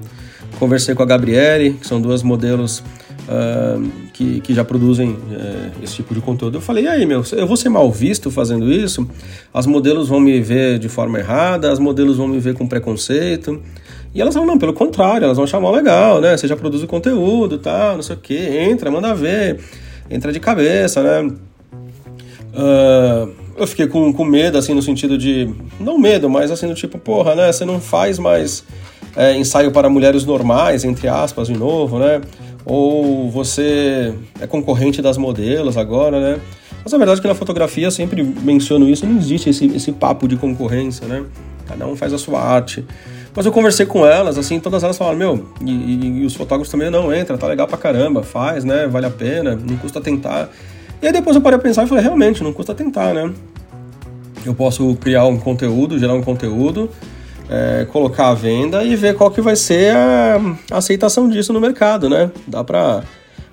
conversei 0.58 0.96
com 0.96 1.04
a 1.04 1.06
Gabriele, 1.06 1.74
que 1.74 1.88
são 1.88 2.02
duas 2.02 2.24
modelos 2.24 2.80
uh, 2.80 3.90
que, 4.14 4.42
que 4.42 4.54
já 4.54 4.64
produzem 4.64 5.12
uh, 5.12 5.72
esse 5.84 5.96
tipo 5.96 6.14
de 6.14 6.22
conteúdo. 6.22 6.58
Eu 6.58 6.62
falei, 6.62 6.86
e 6.86 6.88
aí, 6.88 7.06
meu, 7.06 7.24
eu 7.34 7.48
vou 7.48 7.56
ser 7.56 7.70
mal 7.70 7.92
visto 7.92 8.32
fazendo 8.32 8.72
isso? 8.72 9.08
As 9.54 9.66
modelos 9.66 10.10
vão 10.10 10.20
me 10.20 10.40
ver 10.42 10.80
de 10.80 10.90
forma 10.90 11.20
errada, 11.20 11.72
as 11.72 11.80
modelos 11.80 12.18
vão 12.18 12.28
me 12.28 12.40
ver 12.40 12.56
com 12.56 12.68
preconceito. 12.68 13.62
E 14.14 14.22
elas 14.22 14.34
falam, 14.34 14.48
não, 14.48 14.58
pelo 14.58 14.74
contrário, 14.74 15.26
elas 15.26 15.38
vão 15.38 15.46
chamar 15.46 15.72
legal, 15.72 16.20
né? 16.20 16.36
Você 16.36 16.48
já 16.48 16.56
produz 16.56 16.82
o 16.82 16.88
conteúdo, 16.88 17.60
tá, 17.60 17.94
não 17.94 18.02
sei 18.02 18.16
o 18.16 18.20
quê, 18.20 18.68
entra, 18.70 18.90
manda 18.90 19.14
ver, 19.14 19.60
entra 20.10 20.32
de 20.32 20.40
cabeça, 20.40 21.04
né? 21.04 21.32
Uh, 22.52 23.32
eu 23.56 23.68
fiquei 23.68 23.88
com, 23.88 24.12
com 24.12 24.24
medo, 24.24 24.58
assim, 24.58 24.74
no 24.74 24.82
sentido 24.82 25.18
de. 25.18 25.54
Não 25.80 25.98
medo, 25.98 26.30
mas 26.30 26.50
assim, 26.50 26.68
do 26.68 26.74
tipo, 26.74 26.98
porra, 26.98 27.36
né? 27.36 27.52
Você 27.52 27.66
não 27.66 27.80
faz 27.80 28.18
mais 28.18 28.64
é, 29.16 29.36
ensaio 29.36 29.72
para 29.72 29.90
mulheres 29.90 30.26
normais, 30.26 30.84
entre 30.84 31.08
aspas, 31.08 31.48
de 31.48 31.58
novo, 31.58 32.00
né? 32.00 32.22
Ou 32.66 33.30
você 33.30 34.14
é 34.40 34.48
concorrente 34.48 35.02
das 35.02 35.18
modelos 35.18 35.78
agora, 35.78 36.20
né? 36.20 36.42
Mas 36.84 36.94
a 36.94 36.98
verdade 36.98 37.20
é 37.20 37.22
que 37.22 37.28
na 37.28 37.36
fotografia 37.36 37.88
eu 37.88 37.92
sempre 37.92 38.24
menciono 38.24 38.88
isso, 38.90 39.06
não 39.06 39.18
existe 39.18 39.50
esse, 39.50 39.66
esse 39.68 39.92
papo 39.92 40.28
de 40.28 40.36
concorrência, 40.38 41.08
né? 41.08 41.24
Cada 41.68 41.86
um 41.88 41.96
faz 41.96 42.14
a 42.14 42.18
sua 42.18 42.42
arte. 42.42 42.86
Mas 43.36 43.46
eu 43.46 43.52
conversei 43.52 43.86
com 43.86 44.06
elas, 44.06 44.38
assim, 44.38 44.60
todas 44.60 44.84
elas 44.84 44.98
falaram, 44.98 45.18
meu, 45.18 45.46
e, 45.62 45.72
e, 45.72 46.22
e, 46.22 46.26
os 46.26 46.34
fotógrafos 46.34 46.72
também, 46.72 46.90
não, 46.90 47.14
entra, 47.14 47.38
tá 47.38 47.48
legal 47.48 47.68
pra 47.68 47.78
caramba, 47.78 48.24
faz, 48.24 48.64
né? 48.64 48.88
Vale 48.88 49.06
a 49.06 49.12
pena, 49.12 49.56
não 49.56 49.78
custa 49.78 50.02
tentar. 50.02 50.50
E 51.02 51.08
aí 51.08 51.14
depois 51.14 51.36
eu 51.36 51.42
parei 51.42 51.58
a 51.58 51.62
pensar 51.62 51.86
e 51.86 51.88
falei, 51.88 52.04
realmente, 52.04 52.44
não 52.44 52.52
custa 52.52 52.74
tentar, 52.74 53.14
né? 53.14 53.32
Eu 54.46 54.54
posso 54.54 54.96
criar 54.96 55.26
um 55.26 55.38
conteúdo, 55.38 56.00
gerar 56.00 56.14
um 56.14 56.22
conteúdo, 56.22 56.90
é, 57.50 57.86
colocar 57.92 58.30
à 58.30 58.34
venda 58.34 58.84
e 58.84 58.96
ver 58.96 59.16
qual 59.16 59.32
que 59.32 59.42
vai 59.42 59.56
ser 59.56 59.96
a 59.96 60.78
aceitação 60.78 61.28
disso 61.28 61.52
no 61.52 61.60
mercado, 61.60 62.10
né? 62.10 62.32
Dá 62.48 62.64
para 62.64 63.04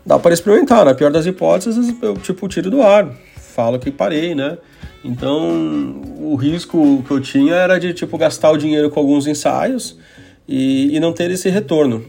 dá 0.04 0.18
para 0.18 0.32
experimentar. 0.32 0.84
Na 0.84 0.94
pior 0.94 1.10
das 1.10 1.26
hipóteses, 1.26 1.94
eu 2.02 2.14
tipo 2.14 2.46
tiro 2.48 2.70
do 2.70 2.82
ar, 2.82 3.08
falo 3.36 3.78
que 3.78 3.90
parei, 3.90 4.34
né? 4.34 4.58
Então, 5.04 6.02
o 6.18 6.34
risco 6.34 7.02
que 7.06 7.10
eu 7.12 7.20
tinha 7.20 7.54
era 7.54 7.78
de 7.78 7.94
tipo 7.94 8.18
gastar 8.18 8.50
o 8.50 8.56
dinheiro 8.56 8.90
com 8.90 9.00
alguns 9.00 9.26
ensaios 9.26 9.96
e, 10.48 10.94
e 10.94 11.00
não 11.00 11.12
ter 11.12 11.30
esse 11.30 11.48
retorno. 11.48 12.04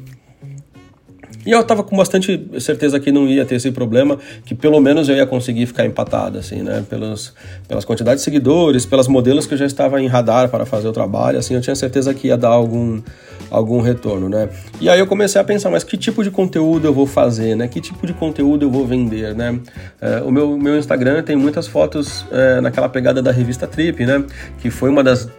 E 1.47 1.51
eu 1.51 1.61
estava 1.61 1.81
com 1.81 1.95
bastante 1.95 2.45
certeza 2.59 2.99
que 2.99 3.09
não 3.09 3.25
ia 3.25 3.45
ter 3.45 3.55
esse 3.55 3.71
problema, 3.71 4.19
que 4.43 4.53
pelo 4.53 4.81
menos 4.81 5.07
eu 5.07 5.15
ia 5.15 5.25
conseguir 5.25 5.65
ficar 5.65 5.85
empatado, 5.85 6.37
assim, 6.37 6.61
né? 6.61 6.83
Pelos, 6.89 7.33
pelas 7.65 7.85
quantidades 7.85 8.19
de 8.21 8.25
seguidores, 8.25 8.85
pelas 8.85 9.07
modelos 9.07 9.45
que 9.45 9.53
eu 9.53 9.57
já 9.57 9.65
estava 9.65 10.01
em 10.01 10.07
radar 10.07 10.49
para 10.49 10.65
fazer 10.65 10.89
o 10.89 10.91
trabalho, 10.91 11.39
assim, 11.39 11.55
eu 11.55 11.61
tinha 11.61 11.73
certeza 11.73 12.13
que 12.13 12.27
ia 12.27 12.35
dar 12.35 12.49
algum, 12.49 13.01
algum 13.49 13.79
retorno, 13.79 14.27
né? 14.27 14.49
E 14.81 14.89
aí 14.89 14.99
eu 14.99 15.07
comecei 15.07 15.39
a 15.39 15.43
pensar, 15.45 15.69
mas 15.69 15.85
que 15.85 15.95
tipo 15.95 16.21
de 16.21 16.29
conteúdo 16.29 16.85
eu 16.85 16.93
vou 16.93 17.07
fazer, 17.07 17.55
né? 17.55 17.65
Que 17.69 17.79
tipo 17.79 18.05
de 18.05 18.11
conteúdo 18.11 18.65
eu 18.65 18.69
vou 18.69 18.85
vender, 18.85 19.33
né? 19.33 19.57
É, 20.01 20.21
o 20.23 20.29
meu, 20.29 20.57
meu 20.57 20.77
Instagram 20.77 21.23
tem 21.23 21.37
muitas 21.37 21.65
fotos 21.65 22.25
é, 22.29 22.59
naquela 22.59 22.89
pegada 22.89 23.21
da 23.21 23.31
revista 23.31 23.65
Trip, 23.65 24.05
né? 24.05 24.21
Que 24.59 24.69
foi 24.69 24.89
uma 24.89 25.01
das 25.01 25.29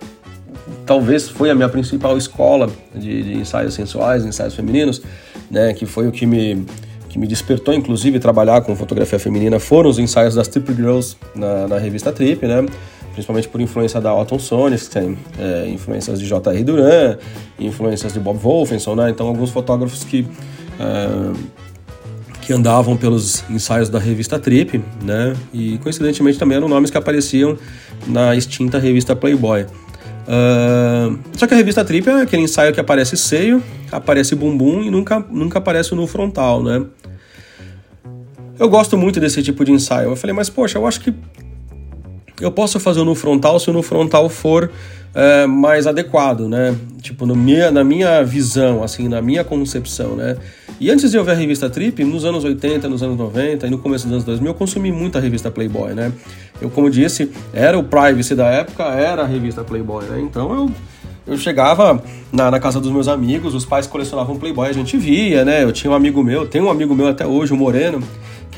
talvez 0.86 1.28
foi 1.28 1.50
a 1.50 1.54
minha 1.54 1.68
principal 1.68 2.16
escola 2.16 2.70
de, 2.94 3.22
de 3.22 3.34
ensaios 3.34 3.74
sensuais, 3.74 4.24
ensaios 4.24 4.54
femininos, 4.54 5.02
né, 5.50 5.72
que 5.72 5.86
foi 5.86 6.08
o 6.08 6.12
que 6.12 6.26
me 6.26 6.66
que 7.08 7.18
me 7.18 7.26
despertou, 7.26 7.74
inclusive, 7.74 8.18
trabalhar 8.18 8.60
com 8.60 8.76
fotografia 8.76 9.18
feminina, 9.18 9.58
foram 9.58 9.88
os 9.88 9.98
ensaios 9.98 10.34
das 10.34 10.46
Trip 10.46 10.72
Girls 10.74 11.16
na, 11.34 11.66
na 11.66 11.78
revista 11.78 12.12
Trip, 12.12 12.46
né? 12.46 12.66
Principalmente 13.12 13.48
por 13.48 13.60
influência 13.60 14.00
da 14.00 14.10
que 14.14 14.90
tem 14.90 15.18
é, 15.38 15.68
influências 15.68 16.20
de 16.20 16.26
J.R. 16.26 16.62
Duran, 16.62 17.16
influências 17.58 18.12
de 18.12 18.20
Bob 18.20 18.38
Wolfenson, 18.38 18.94
né? 18.94 19.10
Então, 19.10 19.26
alguns 19.26 19.50
fotógrafos 19.50 20.04
que, 20.04 20.26
é, 20.78 21.32
que 22.42 22.52
andavam 22.52 22.96
pelos 22.96 23.42
ensaios 23.50 23.88
da 23.88 23.98
revista 23.98 24.38
Trip, 24.38 24.80
né? 25.02 25.34
E, 25.52 25.78
coincidentemente, 25.78 26.38
também 26.38 26.58
eram 26.58 26.68
nomes 26.68 26.90
que 26.90 26.98
apareciam 26.98 27.56
na 28.06 28.36
extinta 28.36 28.78
revista 28.78 29.16
Playboy. 29.16 29.66
Uh, 30.28 31.18
só 31.32 31.46
que 31.46 31.54
a 31.54 31.56
revista 31.56 31.82
Trip 31.82 32.06
é 32.06 32.20
aquele 32.20 32.42
ensaio 32.42 32.74
que 32.74 32.78
aparece 32.78 33.16
seio, 33.16 33.62
aparece 33.90 34.34
bumbum 34.34 34.82
e 34.82 34.90
nunca, 34.90 35.24
nunca 35.30 35.58
aparece 35.58 35.94
no 35.94 36.06
frontal, 36.06 36.62
né? 36.62 36.84
Eu 38.58 38.68
gosto 38.68 38.98
muito 38.98 39.18
desse 39.18 39.42
tipo 39.42 39.64
de 39.64 39.72
ensaio. 39.72 40.10
Eu 40.10 40.16
falei, 40.16 40.36
mas 40.36 40.50
poxa, 40.50 40.76
eu 40.76 40.86
acho 40.86 41.00
que 41.00 41.14
eu 42.40 42.52
posso 42.52 42.78
fazer 42.78 43.02
no 43.04 43.14
frontal 43.14 43.58
se 43.58 43.70
o 43.70 43.72
no 43.72 43.82
frontal 43.82 44.28
for 44.28 44.70
é, 45.14 45.46
mais 45.46 45.86
adequado, 45.86 46.48
né? 46.48 46.76
Tipo, 47.00 47.26
no 47.26 47.34
minha, 47.34 47.70
na 47.70 47.82
minha 47.82 48.22
visão, 48.22 48.82
assim, 48.82 49.08
na 49.08 49.22
minha 49.22 49.44
concepção, 49.44 50.16
né? 50.16 50.36
E 50.80 50.90
antes 50.90 51.10
de 51.10 51.16
eu 51.16 51.24
ver 51.24 51.32
a 51.32 51.34
revista 51.34 51.68
Trip, 51.68 52.04
nos 52.04 52.24
anos 52.24 52.44
80, 52.44 52.88
nos 52.88 53.02
anos 53.02 53.16
90 53.16 53.66
e 53.66 53.70
no 53.70 53.78
começo 53.78 54.04
dos 54.04 54.12
anos 54.12 54.24
2000, 54.24 54.50
eu 54.50 54.54
consumi 54.54 54.92
muita 54.92 55.18
revista 55.18 55.50
Playboy, 55.50 55.94
né? 55.94 56.12
Eu, 56.60 56.70
como 56.70 56.88
disse, 56.88 57.30
era 57.52 57.78
o 57.78 57.82
privacy 57.82 58.34
da 58.34 58.46
época, 58.46 58.84
era 58.84 59.22
a 59.22 59.26
revista 59.26 59.64
Playboy, 59.64 60.04
né? 60.04 60.20
Então 60.20 60.52
eu 60.54 60.70
eu 61.28 61.36
chegava 61.36 62.02
na, 62.32 62.50
na, 62.50 62.58
casa 62.58 62.80
dos 62.80 62.90
meus 62.90 63.06
amigos, 63.06 63.54
os 63.54 63.66
pais 63.66 63.86
colecionavam 63.86 64.38
Playboy, 64.38 64.66
a 64.66 64.72
gente 64.72 64.96
via, 64.96 65.44
né? 65.44 65.62
Eu 65.62 65.70
tinha 65.70 65.90
um 65.90 65.94
amigo 65.94 66.24
meu, 66.24 66.46
tem 66.46 66.62
um 66.62 66.70
amigo 66.70 66.94
meu 66.94 67.06
até 67.06 67.26
hoje, 67.26 67.52
o 67.52 67.56
Moreno, 67.56 68.02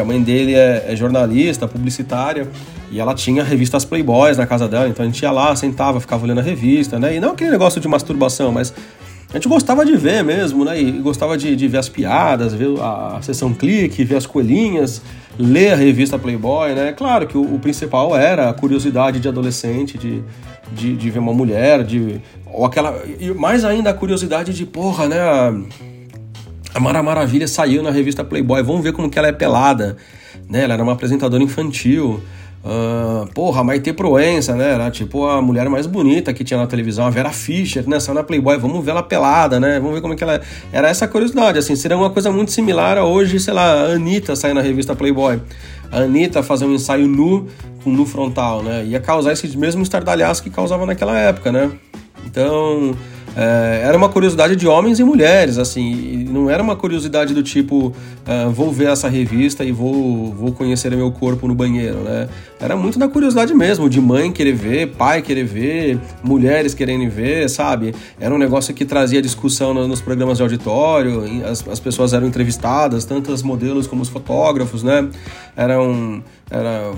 que 0.01 0.03
a 0.03 0.05
mãe 0.05 0.23
dele 0.23 0.55
é, 0.55 0.87
é, 0.89 0.97
jornalista, 0.97 1.69
publicitária, 1.69 2.49
e 2.91 2.99
ela 2.99 3.15
tinha 3.15 3.45
revistas 3.45 3.85
Playboys 3.85 4.39
na 4.39 4.47
casa 4.47 4.67
dela, 4.67 4.89
então 4.89 5.05
a 5.05 5.09
gente 5.09 5.21
ia 5.23 5.31
lá, 5.31 5.55
sentava, 5.55 6.01
ficava 6.01 6.25
olhando 6.25 6.41
a 6.41 6.43
revista, 6.43 6.99
né? 6.99 7.15
E 7.17 7.21
não 7.21 7.33
aquele 7.33 7.51
negócio 7.51 7.81
de 7.81 7.87
masturbação, 7.87 8.51
mas 8.51 8.73
a 9.29 9.35
gente 9.35 9.47
gostava 9.47 9.85
de 9.85 9.97
ver 9.97 10.25
mesmo, 10.25 10.65
né? 10.65 10.81
E 10.81 10.91
gostava 10.93 11.37
de, 11.37 11.55
de 11.55 11.69
ver 11.69 11.79
as 11.79 11.89
piadas, 11.89 12.55
ver 12.55 12.69
a, 12.81 13.19
sessão 13.23 13.53
clique, 13.53 14.03
ver 14.03 14.17
as 14.17 14.27
coelhinhas, 14.27 15.03
ler 15.39 15.75
a 15.75 15.77
revista 15.77 16.19
Playboy, 16.19 16.75
né? 16.75 16.93
Claro 16.93 17.27
que 17.27 17.37
o, 17.37 17.55
o 17.55 17.59
principal 17.59 18.17
era 18.17 18.49
a 18.49 18.55
curiosidade 18.55 19.21
de 19.21 19.29
adolescente, 19.29 19.99
de, 19.99 20.23
de, 20.73 20.97
de, 20.97 21.11
ver 21.11 21.19
uma 21.19 21.35
mulher, 21.35 21.85
de. 21.85 22.21
Ou 22.47 22.65
aquela. 22.65 23.01
E 23.21 23.31
mais 23.33 23.65
ainda 23.65 23.91
a 23.91 23.95
curiosidade 23.95 24.53
de, 24.53 24.67
porra, 24.67 25.07
né? 25.07 25.21
A, 25.21 25.55
a 26.75 26.81
Mara 26.81 27.03
Maravilha 27.03 27.49
saiu 27.49 27.83
na 27.83 27.91
revista 27.91 28.25
Playboy, 28.25 28.63
vamos 28.63 28.83
ver 28.83 28.93
como 28.93 29.11
que 29.11 29.19
ela 29.19 29.29
é 29.29 29.33
pelada. 29.33 29.97
Né? 30.49 30.65
Ela 30.65 30.75
era 30.75 30.83
uma 30.83 30.93
apresentadora 30.93 31.43
infantil. 31.43 32.23
Uh, 32.63 33.27
porra, 33.33 33.65
Maite 33.65 33.91
Proença, 33.93 34.55
né? 34.55 34.75
Era 34.75 34.91
tipo 34.91 35.27
a 35.27 35.41
mulher 35.41 35.67
mais 35.71 35.87
bonita 35.87 36.31
que 36.35 36.45
tinha 36.45 36.61
na 36.61 36.67
televisão, 36.67 37.07
a 37.07 37.11
Vera 37.11 37.31
Fischer, 37.31 37.89
né? 37.89 37.99
Saiu 37.99 38.15
na 38.15 38.23
Playboy, 38.23 38.59
vamos 38.59 38.85
ver 38.85 38.91
ela 38.91 39.03
pelada, 39.03 39.59
né? 39.59 39.81
Vamos 39.81 39.95
ver 39.95 40.03
como 40.03 40.13
é 40.13 40.17
que 40.17 40.23
ela 40.23 40.35
é. 40.35 40.41
Era 40.71 40.91
essa 40.91 41.09
curiosidade, 41.09 41.59
assim, 41.59 41.75
seria 41.75 41.97
uma 41.97 42.11
coisa 42.11 42.31
muito 42.31 42.51
similar 42.53 42.99
a 42.99 43.05
hoje, 43.05 43.41
sei 43.41 43.55
lá, 43.55 43.87
a 43.87 43.93
Anitta 43.93 44.37
sair 44.37 44.53
na 44.53 44.61
revista 44.61 44.95
Playboy. 44.95 45.41
A 45.91 46.01
Anitta 46.01 46.43
fazer 46.43 46.67
um 46.67 46.75
ensaio 46.75 47.09
nu 47.09 47.49
com 47.83 47.91
nu 47.91 48.05
frontal, 48.05 48.63
né? 48.63 48.85
Ia 48.85 49.01
causar 49.01 49.33
esse 49.33 49.57
mesmo 49.57 49.83
estardalhaço 49.83 50.43
que 50.43 50.51
causava 50.51 50.85
naquela 50.85 51.19
época, 51.19 51.51
né? 51.51 51.71
Então, 52.27 52.95
é, 53.37 53.83
era 53.85 53.97
uma 53.97 54.09
curiosidade 54.09 54.57
de 54.57 54.67
homens 54.67 54.99
e 54.99 55.05
mulheres, 55.05 55.57
assim, 55.57 56.25
não 56.31 56.51
era 56.51 56.63
uma 56.63 56.75
curiosidade 56.75 57.33
do 57.33 57.43
tipo, 57.43 57.89
uh, 57.89 58.51
vou 58.51 58.73
ver 58.73 58.89
essa 58.89 59.09
revista 59.09 59.65
e 59.65 59.71
vou, 59.71 60.33
vou 60.33 60.53
conhecer 60.53 60.91
meu 60.97 61.13
corpo 61.13 61.47
no 61.47 61.55
banheiro, 61.55 61.99
né? 61.99 62.29
Era 62.59 62.77
muito 62.77 62.99
da 62.99 63.09
curiosidade 63.09 63.55
mesmo, 63.55 63.89
de 63.89 64.01
mãe 64.01 64.33
querer 64.33 64.53
ver, 64.53 64.89
pai 64.89 65.23
querer 65.23 65.45
ver, 65.45 65.99
mulheres 66.23 66.75
querendo 66.75 67.09
ver, 67.09 67.49
sabe? 67.49 67.95
Era 68.19 68.35
um 68.35 68.39
negócio 68.39 68.75
que 68.75 68.85
trazia 68.85 69.23
discussão 69.23 69.73
nos 69.73 70.01
programas 70.01 70.37
de 70.37 70.43
auditório, 70.43 71.23
as, 71.45 71.67
as 71.69 71.79
pessoas 71.79 72.13
eram 72.13 72.27
entrevistadas, 72.27 73.05
tanto 73.05 73.33
as 73.33 73.43
modelos 73.43 73.87
como 73.87 74.03
os 74.03 74.09
fotógrafos, 74.09 74.83
né? 74.83 75.09
Eram 75.57 76.23
era 76.51 76.91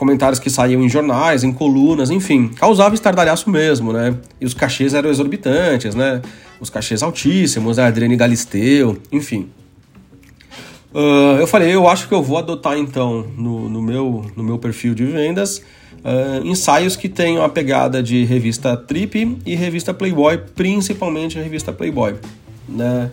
comentários 0.00 0.40
que 0.40 0.48
saíam 0.48 0.82
em 0.82 0.88
jornais, 0.88 1.44
em 1.44 1.52
colunas, 1.52 2.10
enfim, 2.10 2.48
causava 2.48 2.94
estardalhaço 2.94 3.50
mesmo, 3.50 3.92
né? 3.92 4.16
E 4.40 4.46
os 4.46 4.54
cachês 4.54 4.94
eram 4.94 5.10
exorbitantes, 5.10 5.94
né? 5.94 6.22
Os 6.58 6.70
cachês 6.70 7.02
altíssimos, 7.02 7.78
a 7.78 7.86
Adriane 7.86 8.16
Galisteu, 8.16 8.96
enfim. 9.12 9.50
Uh, 10.94 11.36
eu 11.38 11.46
falei, 11.46 11.72
eu 11.72 11.86
acho 11.86 12.08
que 12.08 12.14
eu 12.14 12.22
vou 12.22 12.38
adotar 12.38 12.78
então 12.78 13.26
no, 13.36 13.68
no 13.68 13.82
meu, 13.82 14.24
no 14.34 14.42
meu 14.42 14.58
perfil 14.58 14.94
de 14.94 15.04
vendas 15.04 15.58
uh, 15.98 16.44
ensaios 16.46 16.96
que 16.96 17.08
tenham 17.08 17.44
a 17.44 17.48
pegada 17.48 18.02
de 18.02 18.24
revista 18.24 18.76
Trip 18.78 19.38
e 19.44 19.54
revista 19.54 19.92
Playboy, 19.92 20.38
principalmente 20.56 21.38
a 21.38 21.42
revista 21.42 21.74
Playboy, 21.74 22.14
né? 22.66 23.10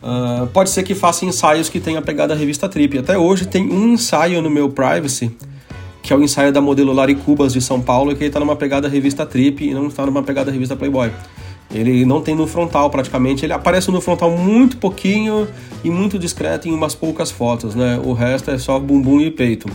Uh, 0.00 0.46
pode 0.48 0.70
ser 0.70 0.84
que 0.84 0.94
faça 0.94 1.24
ensaios 1.24 1.68
que 1.68 1.80
tenha 1.80 2.00
pegado 2.00 2.32
a 2.32 2.36
revista 2.36 2.68
Trip. 2.68 2.98
Até 2.98 3.18
hoje 3.18 3.46
tem 3.46 3.68
um 3.68 3.94
ensaio 3.94 4.40
no 4.40 4.50
meu 4.50 4.70
Privacy, 4.70 5.34
que 6.04 6.12
é 6.12 6.16
o 6.16 6.22
ensaio 6.22 6.52
da 6.52 6.60
modelo 6.60 6.92
Lari 6.92 7.14
Cubas 7.14 7.54
de 7.54 7.62
São 7.62 7.80
Paulo, 7.80 8.14
que 8.14 8.18
ele 8.18 8.26
está 8.26 8.38
numa 8.38 8.54
pegada 8.54 8.86
revista 8.86 9.24
Trip 9.24 9.64
e 9.64 9.72
não 9.72 9.86
está 9.86 10.04
numa 10.04 10.22
pegada 10.22 10.50
revista 10.50 10.76
Playboy. 10.76 11.10
Ele 11.72 12.04
não 12.04 12.20
tem 12.20 12.36
no 12.36 12.46
frontal 12.46 12.90
praticamente, 12.90 13.46
ele 13.46 13.54
aparece 13.54 13.90
no 13.90 14.02
frontal 14.02 14.30
muito 14.30 14.76
pouquinho 14.76 15.48
e 15.82 15.88
muito 15.88 16.18
discreto 16.18 16.68
em 16.68 16.74
umas 16.74 16.94
poucas 16.94 17.30
fotos, 17.30 17.74
né? 17.74 17.98
O 18.04 18.12
resto 18.12 18.50
é 18.50 18.58
só 18.58 18.78
bumbum 18.78 19.18
e 19.18 19.30
peito. 19.30 19.66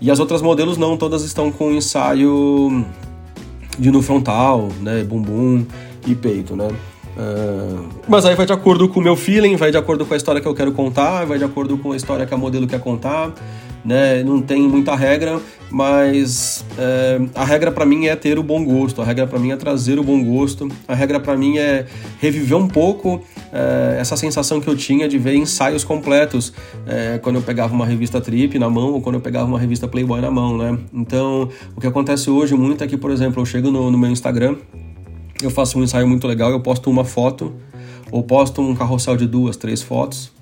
E 0.00 0.10
as 0.10 0.18
outras 0.18 0.42
modelos 0.42 0.76
não, 0.76 0.96
todas 0.96 1.22
estão 1.22 1.52
com 1.52 1.70
ensaio 1.70 2.84
de 3.78 3.92
no 3.92 4.02
frontal, 4.02 4.70
né? 4.80 5.04
Bumbum 5.04 5.64
e 6.04 6.16
peito, 6.16 6.56
né? 6.56 6.66
Uh, 6.66 7.88
mas 8.08 8.24
aí 8.24 8.34
vai 8.34 8.44
de 8.44 8.52
acordo 8.52 8.88
com 8.88 8.98
o 8.98 9.02
meu 9.02 9.14
feeling, 9.14 9.54
vai 9.54 9.70
de 9.70 9.76
acordo 9.76 10.04
com 10.04 10.14
a 10.14 10.16
história 10.16 10.40
que 10.40 10.48
eu 10.48 10.54
quero 10.54 10.72
contar, 10.72 11.24
vai 11.26 11.38
de 11.38 11.44
acordo 11.44 11.78
com 11.78 11.92
a 11.92 11.96
história 11.96 12.26
que 12.26 12.34
a 12.34 12.36
modelo 12.36 12.66
quer 12.66 12.80
contar, 12.80 13.32
né? 13.84 14.22
Não 14.22 14.40
tem 14.40 14.62
muita 14.62 14.94
regra, 14.94 15.40
mas 15.70 16.64
é, 16.78 17.20
a 17.34 17.44
regra 17.44 17.70
para 17.70 17.86
mim 17.86 18.06
é 18.06 18.16
ter 18.16 18.38
o 18.38 18.42
bom 18.42 18.64
gosto, 18.64 19.00
a 19.00 19.04
regra 19.04 19.26
para 19.26 19.38
mim 19.38 19.50
é 19.50 19.56
trazer 19.56 19.98
o 19.98 20.02
bom 20.02 20.22
gosto, 20.22 20.68
a 20.86 20.94
regra 20.94 21.20
para 21.20 21.36
mim 21.36 21.58
é 21.58 21.86
reviver 22.18 22.56
um 22.56 22.68
pouco 22.68 23.22
é, 23.52 23.96
essa 24.00 24.16
sensação 24.16 24.60
que 24.60 24.68
eu 24.68 24.76
tinha 24.76 25.08
de 25.08 25.18
ver 25.18 25.34
ensaios 25.34 25.84
completos 25.84 26.52
é, 26.86 27.18
quando 27.18 27.36
eu 27.36 27.42
pegava 27.42 27.74
uma 27.74 27.86
revista 27.86 28.20
Trip 28.20 28.58
na 28.58 28.68
mão 28.68 28.92
ou 28.92 29.00
quando 29.00 29.16
eu 29.16 29.20
pegava 29.20 29.46
uma 29.46 29.58
revista 29.58 29.88
Playboy 29.88 30.20
na 30.20 30.30
mão, 30.30 30.56
né? 30.56 30.78
Então, 30.92 31.48
o 31.76 31.80
que 31.80 31.86
acontece 31.86 32.30
hoje 32.30 32.54
muito 32.54 32.82
é 32.84 32.86
que, 32.86 32.96
por 32.96 33.10
exemplo, 33.10 33.40
eu 33.40 33.46
chego 33.46 33.70
no, 33.70 33.90
no 33.90 33.98
meu 33.98 34.10
Instagram 34.10 34.56
eu 35.42 35.50
faço 35.50 35.78
um 35.78 35.82
ensaio 35.82 36.06
muito 36.06 36.26
legal, 36.26 36.50
eu 36.50 36.60
posto 36.60 36.90
uma 36.90 37.04
foto, 37.04 37.54
ou 38.10 38.22
posto 38.22 38.60
um 38.60 38.74
carrossel 38.74 39.16
de 39.16 39.26
duas, 39.26 39.56
três 39.56 39.82
fotos. 39.82 40.32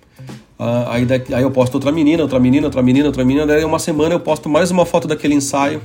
Uh, 0.58 0.88
aí, 0.88 1.04
daqui, 1.04 1.32
aí 1.32 1.42
eu 1.42 1.50
posto 1.52 1.74
outra 1.74 1.92
menina, 1.92 2.22
outra 2.22 2.40
menina, 2.40 2.66
outra 2.66 2.82
menina, 2.82 3.06
outra 3.06 3.24
menina. 3.24 3.46
Daí 3.46 3.64
uma 3.64 3.78
semana 3.78 4.14
eu 4.14 4.20
posto 4.20 4.48
mais 4.48 4.70
uma 4.70 4.84
foto 4.84 5.06
daquele 5.06 5.34
ensaio. 5.34 5.80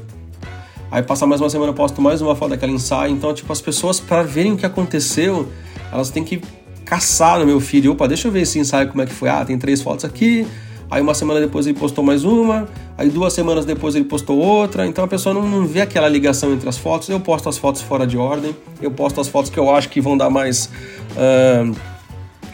Aí 0.91 1.03
passa 1.03 1.27
mais 1.27 1.41
uma 1.41 1.49
semana 1.49 1.71
eu 1.71 1.75
posto 1.75 2.01
mais 2.01 2.21
uma 2.21 2.35
foto 2.35 2.49
daquele 2.49 2.71
ensaio. 2.71 3.13
Então, 3.13 3.33
tipo, 3.33 3.51
as 3.53 3.61
pessoas, 3.61 3.99
para 3.99 4.23
verem 4.23 4.53
o 4.53 4.57
que 4.57 4.65
aconteceu, 4.65 5.47
elas 5.91 6.09
têm 6.09 6.23
que 6.23 6.41
caçar 6.83 7.39
no 7.39 7.45
meu 7.45 7.59
feed. 7.59 7.87
Opa, 7.87 8.07
deixa 8.07 8.27
eu 8.27 8.31
ver 8.31 8.41
esse 8.41 8.57
ensaio 8.57 8.87
como 8.89 9.01
é 9.01 9.05
que 9.05 9.13
foi. 9.13 9.29
Ah, 9.29 9.45
tem 9.45 9.57
três 9.57 9.81
fotos 9.81 10.05
aqui. 10.05 10.45
aí 10.89 11.01
uma 11.01 11.13
semana 11.13 11.39
depois 11.39 11.65
ele 11.65 11.77
postou 11.77 12.03
mais 12.03 12.23
uma, 12.23 12.67
aí 12.97 13.09
duas 13.09 13.33
semanas 13.33 13.65
depois 13.65 13.95
ele 13.95 14.05
postou 14.05 14.37
outra, 14.37 14.85
então 14.85 15.03
a 15.03 15.07
pessoa 15.07 15.33
não, 15.33 15.47
não 15.47 15.65
vê 15.65 15.81
aquela 15.81 16.07
ligação 16.07 16.53
entre 16.53 16.67
as 16.67 16.77
fotos. 16.77 17.09
Eu 17.09 17.19
posto 17.19 17.49
as 17.49 17.57
fotos 17.57 17.81
fora 17.81 18.05
de 18.05 18.17
ordem, 18.17 18.55
eu 18.81 18.91
posto 18.91 19.19
as 19.21 19.27
fotos 19.27 19.49
que 19.49 19.57
eu 19.57 19.73
acho 19.73 19.89
que 19.89 20.01
vão 20.01 20.17
dar 20.17 20.29
mais. 20.29 20.69
Uh, 21.11 21.92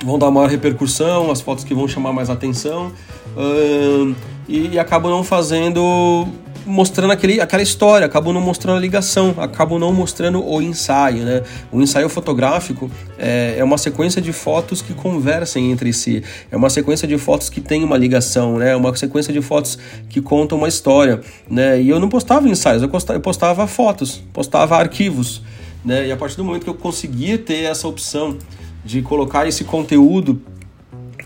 vão 0.03 0.17
dar 0.17 0.31
maior 0.31 0.49
repercussão, 0.49 1.31
as 1.31 1.41
fotos 1.41 1.63
que 1.63 1.73
vão 1.73 1.87
chamar 1.87 2.13
mais 2.13 2.29
atenção, 2.29 2.91
uh, 3.35 4.15
e, 4.47 4.69
e 4.73 4.79
acabo 4.79 5.09
não 5.09 5.23
fazendo 5.23 6.27
mostrando 6.65 7.11
aquele, 7.11 7.41
aquela 7.41 7.63
história, 7.63 8.05
acabam 8.05 8.33
não 8.33 8.41
mostrando 8.41 8.77
a 8.77 8.79
ligação, 8.79 9.33
acabam 9.37 9.79
não 9.79 9.91
mostrando 9.91 10.45
o 10.45 10.61
ensaio, 10.61 11.23
né? 11.23 11.41
O 11.71 11.81
ensaio 11.81 12.07
fotográfico 12.07 12.89
é, 13.17 13.55
é, 13.57 13.63
uma 13.63 13.77
sequência 13.77 14.21
de 14.21 14.31
fotos 14.31 14.81
que 14.81 14.93
conversem 14.93 15.71
entre 15.71 15.91
si, 15.91 16.23
é 16.51 16.55
uma 16.55 16.69
sequência 16.69 17.07
de 17.07 17.17
fotos 17.17 17.49
que 17.49 17.59
tem 17.59 17.83
uma 17.83 17.97
ligação, 17.97 18.57
né? 18.57 18.71
É 18.71 18.75
uma 18.75 18.95
sequência 18.95 19.33
de 19.33 19.41
fotos 19.41 19.77
que 20.09 20.21
contam 20.21 20.57
uma 20.57 20.67
história, 20.67 21.21
né? 21.49 21.81
E 21.81 21.89
eu 21.89 21.99
não 21.99 22.07
postava 22.09 22.47
ensaios, 22.47 22.83
eu 22.83 22.89
postava, 22.89 23.17
eu 23.17 23.21
postava 23.21 23.67
fotos, 23.67 24.21
postava 24.31 24.77
arquivos, 24.77 25.41
né? 25.83 26.07
E 26.07 26.11
a 26.11 26.17
partir 26.17 26.37
do 26.37 26.43
momento 26.43 26.63
que 26.63 26.69
eu 26.69 26.75
conseguia 26.75 27.37
ter 27.37 27.63
essa 27.63 27.87
opção 27.87 28.37
de 28.83 29.01
colocar 29.01 29.47
esse 29.47 29.63
conteúdo 29.63 30.41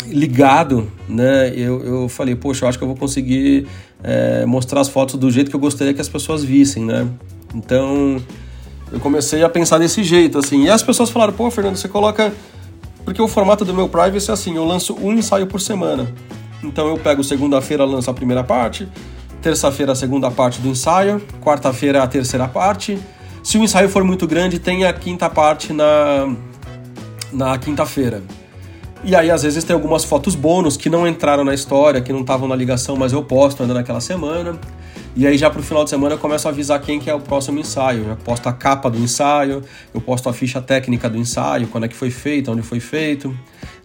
ligado, 0.07 0.91
né? 1.07 1.49
Eu, 1.55 1.83
eu 1.83 2.09
falei, 2.09 2.35
poxa, 2.35 2.65
eu 2.65 2.69
acho 2.69 2.77
que 2.77 2.83
eu 2.83 2.87
vou 2.87 2.97
conseguir 2.97 3.67
é, 4.03 4.45
mostrar 4.45 4.81
as 4.81 4.89
fotos 4.89 5.15
do 5.15 5.29
jeito 5.31 5.49
que 5.49 5.55
eu 5.55 5.59
gostaria 5.59 5.93
que 5.93 6.01
as 6.01 6.09
pessoas 6.09 6.43
vissem, 6.43 6.83
né? 6.83 7.07
Então 7.53 8.21
eu 8.91 8.99
comecei 8.99 9.43
a 9.43 9.49
pensar 9.49 9.77
desse 9.77 10.03
jeito, 10.03 10.37
assim. 10.37 10.63
E 10.63 10.69
as 10.69 10.83
pessoas 10.83 11.09
falaram, 11.09 11.33
pô, 11.33 11.49
Fernando, 11.49 11.75
você 11.75 11.87
coloca. 11.87 12.33
Porque 13.03 13.21
o 13.21 13.27
formato 13.27 13.65
do 13.65 13.73
meu 13.73 13.89
privacy 13.89 14.29
é 14.29 14.33
assim, 14.33 14.55
eu 14.55 14.63
lanço 14.63 14.95
um 15.01 15.11
ensaio 15.11 15.45
por 15.45 15.59
semana. 15.59 16.09
Então 16.63 16.87
eu 16.87 16.97
pego 16.97 17.21
segunda-feira, 17.23 17.83
lanço 17.83 18.09
a 18.09 18.13
primeira 18.13 18.43
parte, 18.45 18.87
terça-feira 19.41 19.91
a 19.91 19.95
segunda 19.95 20.31
parte 20.31 20.61
do 20.61 20.69
ensaio, 20.69 21.21
quarta-feira 21.41 22.01
a 22.01 22.07
terceira 22.07 22.47
parte. 22.47 22.97
Se 23.43 23.57
o 23.57 23.63
ensaio 23.63 23.89
for 23.89 24.05
muito 24.05 24.25
grande, 24.25 24.57
tem 24.57 24.85
a 24.85 24.93
quinta 24.93 25.29
parte 25.29 25.73
na, 25.73 26.33
na 27.33 27.57
quinta-feira. 27.57 28.21
E 29.03 29.15
aí, 29.15 29.29
às 29.29 29.43
vezes, 29.43 29.63
tem 29.65 29.73
algumas 29.73 30.05
fotos 30.05 30.33
bônus 30.33 30.77
que 30.77 30.89
não 30.89 31.05
entraram 31.05 31.43
na 31.43 31.53
história, 31.53 31.99
que 31.99 32.13
não 32.13 32.21
estavam 32.21 32.47
na 32.47 32.55
ligação, 32.55 32.95
mas 32.95 33.11
eu 33.11 33.21
posto 33.21 33.61
ainda 33.61 33.73
naquela 33.73 33.99
semana. 33.99 34.57
E 35.13 35.27
aí, 35.27 35.37
já 35.37 35.49
pro 35.49 35.61
final 35.61 35.83
de 35.83 35.89
semana, 35.89 36.15
eu 36.15 36.17
começo 36.17 36.47
a 36.47 36.51
avisar 36.51 36.79
quem 36.79 36.99
que 36.99 37.09
é 37.09 37.13
o 37.13 37.19
próximo 37.19 37.59
ensaio. 37.59 38.05
Eu 38.07 38.15
posto 38.15 38.47
a 38.47 38.53
capa 38.53 38.89
do 38.89 38.97
ensaio, 38.97 39.61
eu 39.93 39.99
posto 39.99 40.29
a 40.29 40.33
ficha 40.33 40.61
técnica 40.61 41.09
do 41.09 41.17
ensaio, 41.17 41.67
quando 41.67 41.83
é 41.83 41.87
que 41.89 41.95
foi 41.95 42.09
feito, 42.09 42.49
onde 42.49 42.61
foi 42.61 42.79
feito. 42.79 43.37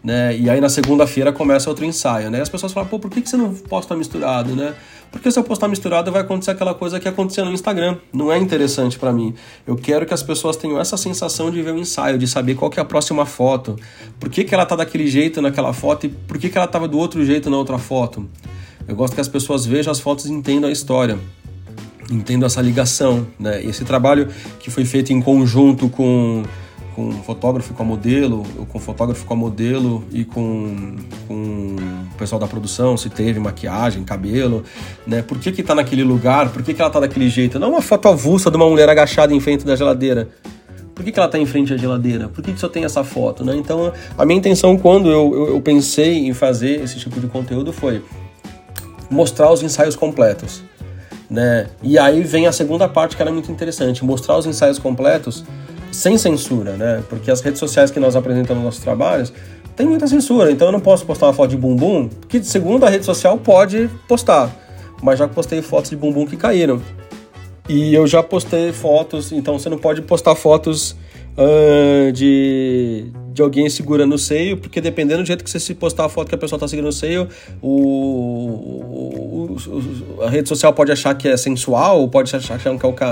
Né? 0.03 0.37
E 0.37 0.49
aí, 0.49 0.61
na 0.61 0.69
segunda-feira, 0.69 1.33
começa 1.33 1.69
outro 1.69 1.85
ensaio. 1.85 2.31
Né? 2.31 2.39
E 2.39 2.41
as 2.41 2.49
pessoas 2.49 2.73
falam, 2.73 2.89
pô, 2.89 2.99
por 2.99 3.11
que, 3.11 3.21
que 3.21 3.29
você 3.29 3.37
não 3.37 3.53
posta 3.55 3.97
misturado, 3.97 4.55
né? 4.55 4.75
Porque 5.11 5.31
se 5.31 5.39
eu 5.39 5.45
postar 5.45 5.69
misturado 5.69 6.13
vai 6.13 6.21
acontecer 6.21 6.51
aquela 6.51 6.75
coisa 6.75 7.01
que 7.01 7.09
aconteceu 7.09 7.45
no 7.45 7.53
Instagram. 7.53 7.97
Não 8.13 8.31
é 8.31 8.39
interessante 8.39 8.99
para 8.99 9.13
mim. 9.13 9.35
Eu 9.67 9.77
quero 9.77 10.05
que 10.05 10.13
as 10.13 10.23
pessoas 10.23 10.57
tenham 10.57 10.79
essa 10.79 10.97
sensação 10.97 11.51
de 11.51 11.63
ver 11.63 11.73
o 11.73 11.79
ensaio, 11.79 12.19
de 12.19 12.27
saber 12.27 12.55
qual 12.55 12.71
que 12.71 12.79
é 12.79 12.83
a 12.83 12.85
próxima 12.85 13.25
foto. 13.25 13.77
Por 14.21 14.29
que, 14.29 14.45
que 14.45 14.55
ela 14.55 14.67
tá 14.67 14.77
daquele 14.77 15.07
jeito 15.07 15.41
naquela 15.41 15.73
foto 15.73 16.07
e 16.07 16.09
por 16.11 16.39
que, 16.39 16.49
que 16.49 16.59
ela 16.59 16.67
tava 16.67 16.87
do 16.87 16.99
outro 16.99 17.25
jeito 17.25 17.49
na 17.49 17.57
outra 17.57 17.79
foto. 17.79 18.29
Eu 18.87 18.95
gosto 18.95 19.15
que 19.15 19.21
as 19.21 19.29
pessoas 19.29 19.65
vejam 19.65 19.91
as 19.91 20.01
fotos 20.01 20.27
e 20.27 20.33
entendam 20.33 20.69
a 20.69 20.73
história. 20.73 21.19
Entendam 22.11 22.47
essa 22.47 22.61
ligação, 22.61 23.27
né? 23.39 23.63
Esse 23.63 23.85
trabalho 23.85 24.29
que 24.61 24.71
foi 24.71 24.85
feito 24.85 25.13
em 25.13 25.21
conjunto 25.21 25.89
com 25.89 26.43
com 26.99 27.13
fotógrafo 27.23 27.73
com 27.75 27.83
a 27.85 27.87
modelo, 27.87 28.43
com 28.69 28.79
fotógrafo 28.81 29.25
com 29.25 29.33
a 29.33 29.37
modelo 29.37 30.03
e 30.11 30.25
com, 30.25 30.97
com 31.29 31.77
o 32.13 32.19
pessoal 32.19 32.41
da 32.41 32.49
produção, 32.49 32.97
se 32.97 33.09
teve 33.09 33.39
maquiagem, 33.39 34.03
cabelo, 34.03 34.65
né? 35.07 35.23
Por 35.23 35.39
que 35.39 35.53
que 35.53 35.63
tá 35.63 35.77
naquele 35.77 36.03
lugar? 36.03 36.51
Por 36.51 36.61
que 36.61 36.75
que 36.75 36.83
ela 36.83 36.91
tá 36.91 36.99
daquele 36.99 37.29
jeito? 37.29 37.57
Não 37.57 37.71
uma 37.71 37.81
foto 37.81 38.09
avulsa 38.09 38.51
de 38.51 38.57
uma 38.57 38.69
mulher 38.69 38.89
agachada 38.89 39.33
em 39.33 39.39
frente 39.39 39.65
da 39.65 39.77
geladeira. 39.77 40.29
Por 40.93 41.05
que, 41.05 41.13
que 41.13 41.21
ela 41.21 41.27
está 41.27 41.39
em 41.39 41.47
frente 41.47 41.73
à 41.73 41.77
geladeira? 41.77 42.29
Por 42.29 42.43
que, 42.43 42.53
que 42.53 42.59
só 42.59 42.69
tem 42.69 42.83
essa 42.83 43.05
foto? 43.05 43.45
Né? 43.45 43.55
Então, 43.55 43.93
a 44.17 44.25
minha 44.27 44.37
intenção 44.37 44.77
quando 44.77 45.09
eu, 45.09 45.33
eu, 45.33 45.49
eu 45.51 45.61
pensei 45.61 46.27
em 46.27 46.35
fazer 46.35 46.83
esse 46.83 46.99
tipo 46.99 47.21
de 47.21 47.29
conteúdo 47.29 47.73
foi 47.73 48.03
mostrar 49.09 49.53
os 49.53 49.63
ensaios 49.63 49.95
completos. 49.95 50.65
Né? 51.31 51.69
E 51.81 51.97
aí 51.97 52.23
vem 52.23 52.49
a 52.49 52.53
segunda 52.53 52.89
parte 52.89 53.15
que 53.15 53.23
era 53.23 53.31
muito 53.31 53.53
interessante, 53.53 54.05
mostrar 54.05 54.37
os 54.37 54.47
ensaios 54.47 54.81
completos 54.81 55.45
sem 55.99 56.17
censura, 56.17 56.77
né? 56.77 57.03
Porque 57.09 57.31
as 57.31 57.41
redes 57.41 57.59
sociais 57.59 57.91
que 57.91 57.99
nós 57.99 58.15
apresentamos 58.15 58.63
nos 58.63 58.65
nossos 58.65 58.83
trabalhos 58.83 59.33
tem 59.75 59.87
muita 59.87 60.07
censura, 60.07 60.51
então 60.51 60.69
eu 60.69 60.73
não 60.73 60.81
posso 60.81 61.05
postar 61.05 61.27
uma 61.27 61.33
foto 61.33 61.51
de 61.51 61.57
bumbum, 61.57 62.09
que 62.29 62.43
segundo 62.43 62.85
a 62.85 62.89
rede 62.89 63.05
social 63.05 63.39
pode 63.39 63.89
postar, 64.09 64.51
mas 65.03 65.19
já 65.19 65.29
postei 65.29 65.63
fotos 65.63 65.91
de 65.91 65.97
bumbum 65.97 66.27
que 66.27 66.37
caíram. 66.37 66.81
E 67.69 67.95
eu 67.95 68.07
já 68.07 68.23
postei 68.23 68.73
fotos, 68.73 69.31
então 69.31 69.59
você 69.59 69.69
não 69.69 69.79
pode 69.79 70.03
postar 70.03 70.35
fotos 70.35 70.97
uh, 71.37 72.11
de, 72.13 73.13
de 73.39 73.43
alguém 73.43 73.71
segurando 73.71 74.17
o 74.17 74.19
seio, 74.19 74.57
porque 74.57 74.81
dependendo 74.81 75.23
do 75.23 75.27
jeito 75.27 75.45
que 75.45 75.51
você 75.51 75.61
se 75.61 75.73
postar 75.73 76.07
a 76.07 76.09
foto 76.09 76.29
que 76.29 76.35
a 76.35 76.39
pessoa 76.39 76.57
está 76.57 76.67
segurando 76.67 76.91
o 76.91 76.93
seio, 76.93 77.29
o, 77.63 77.71
o, 79.55 79.57
a 80.25 80.29
rede 80.29 80.49
social 80.49 80.73
pode 80.73 80.91
achar 80.91 81.15
que 81.15 81.29
é 81.29 81.37
sensual, 81.37 82.09
pode 82.09 82.35
achar 82.35 82.59
que 82.59 82.67
é 82.67 82.71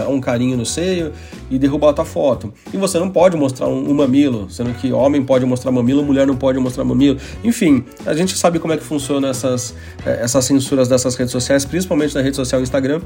um 0.09 0.21
carinho 0.21 0.57
no 0.57 0.67
seio 0.67 1.13
e 1.49 1.59
derrubar 1.59 1.91
a 1.91 1.93
tua 1.93 2.05
foto. 2.05 2.53
E 2.75 2.77
você 2.77 2.99
não 2.99 3.09
pode 3.09 3.37
mostrar 3.37 3.69
um, 3.69 3.89
um 3.89 3.95
mamilo, 3.95 4.51
sendo 4.51 4.75
que 4.75 4.93
homem 4.93 5.25
pode 5.25 5.47
mostrar 5.47 5.71
mamilo, 5.71 6.03
mulher 6.03 6.27
não 6.27 6.37
pode 6.37 6.59
mostrar 6.59 6.83
mamilo. 6.83 7.19
Enfim, 7.45 7.85
a 8.05 8.13
gente 8.13 8.37
sabe 8.37 8.59
como 8.59 8.73
é 8.73 8.77
que 8.77 8.83
funciona 8.83 9.29
essas, 9.29 9.77
eh, 10.05 10.19
essas 10.23 10.45
censuras 10.45 10.89
dessas 10.89 11.15
redes 11.15 11.31
sociais, 11.31 11.65
principalmente 11.65 12.17
na 12.17 12.21
rede 12.21 12.35
social 12.35 12.61
Instagram. 12.61 13.01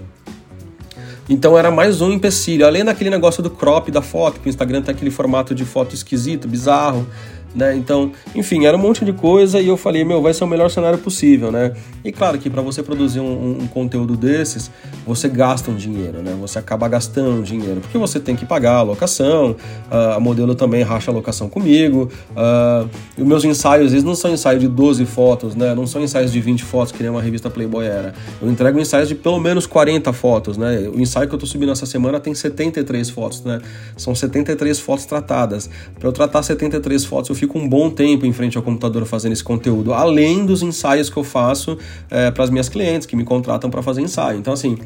Então 1.31 1.57
era 1.57 1.71
mais 1.71 2.01
um 2.01 2.11
empecilho. 2.11 2.67
Além 2.67 2.85
daquele 2.85 3.09
negócio 3.09 3.41
do 3.41 3.49
crop 3.49 3.89
da 3.93 4.03
foto, 4.03 4.41
que 4.41 4.49
o 4.49 4.51
Instagram 4.51 4.83
tem 4.83 4.93
aquele 4.93 5.13
formato 5.13 5.55
de 5.55 5.65
foto 5.65 5.95
esquisito, 5.95 6.49
bizarro 6.49 7.07
né? 7.55 7.75
Então, 7.75 8.13
enfim, 8.35 8.65
era 8.65 8.77
um 8.77 8.81
monte 8.81 9.05
de 9.05 9.13
coisa 9.13 9.61
e 9.61 9.69
eu 9.69 9.77
falei, 9.77 10.05
meu, 10.05 10.23
vai 10.23 10.33
ser 10.33 10.45
o 10.45 10.47
melhor 10.47 10.71
cenário 10.71 10.99
possível, 10.99 11.51
né? 11.51 11.73
E 12.05 12.13
claro 12.13 12.39
que 12.39 12.49
para 12.49 12.63
você 12.63 12.83
produzir 12.83 13.21
um, 13.21 13.59
um, 13.63 13.67
conteúdo 13.67 14.17
desses, 14.17 14.71
você 15.07 15.29
gasta 15.29 15.71
um 15.71 15.77
dinheiro, 15.77 16.23
né? 16.23 16.37
Você 16.41 16.59
acaba 16.59 16.89
gastando 16.89 17.43
dinheiro, 17.43 17.81
porque 17.81 17.99
você 17.99 18.21
tem 18.21 18.37
que 18.37 18.47
pagar 18.47 18.77
a 18.77 18.83
locação, 18.83 19.57
uh, 19.91 20.17
a 20.17 20.21
modelo 20.21 20.55
também 20.55 20.83
racha 20.83 21.11
a 21.11 21.15
locação 21.15 21.49
comigo, 21.49 22.11
uh, 22.31 22.89
os 23.19 23.25
meus 23.25 23.45
ensaios, 23.45 23.93
eles 23.93 24.05
não 24.05 24.15
são 24.15 24.33
ensaios 24.33 24.61
de 24.61 24.69
12 24.69 25.05
fotos, 25.07 25.55
né? 25.55 25.75
Não 25.75 25.87
são 25.87 26.03
ensaios 26.03 26.33
de 26.33 26.41
20 26.41 26.65
fotos, 26.65 26.93
que 26.93 27.03
nem 27.03 27.11
uma 27.11 27.23
revista 27.23 27.51
Playboy 27.51 27.87
era. 27.87 28.15
Eu 28.41 28.51
entrego 28.51 28.79
ensaios 28.79 29.09
de 29.09 29.15
pelo 29.15 29.39
menos 29.41 29.67
40 29.67 30.13
fotos, 30.13 30.57
né? 30.57 30.89
O 30.95 31.01
ensaio 31.01 31.29
que 31.29 31.35
eu 31.35 31.39
tô 31.39 31.47
subindo 31.47 31.73
essa 31.73 31.87
semana 31.87 32.21
tem 32.21 32.35
73 32.35 33.11
fotos, 33.11 33.43
né? 33.45 33.61
São 33.97 34.15
73 34.15 34.79
fotos 34.79 35.05
tratadas. 35.05 35.69
Para 35.99 36.09
eu 36.09 36.13
tratar 36.13 36.43
73 36.43 37.05
fotos, 37.05 37.29
eu 37.29 37.35
fico 37.41 37.59
um 37.59 37.67
bom 37.67 37.91
tempo 37.91 38.27
em 38.27 38.33
frente 38.33 38.57
ao 38.57 38.63
computador 38.63 39.05
fazendo 39.07 39.33
esse 39.33 39.43
conteúdo, 39.43 39.95
além 39.95 40.45
dos 40.45 40.63
ensaios 40.63 41.09
que 41.09 41.17
eu 41.17 41.25
faço 41.25 41.79
é, 42.11 42.31
para 42.31 42.45
as 42.45 42.51
minhas 42.51 42.69
clientes 42.69 43.07
que 43.07 43.17
me 43.17 43.25
contratam 43.25 43.71
para 43.71 43.83
fazer 43.83 44.03
ensaio. 44.03 44.39
Então, 44.39 44.53
assim, 44.53 44.77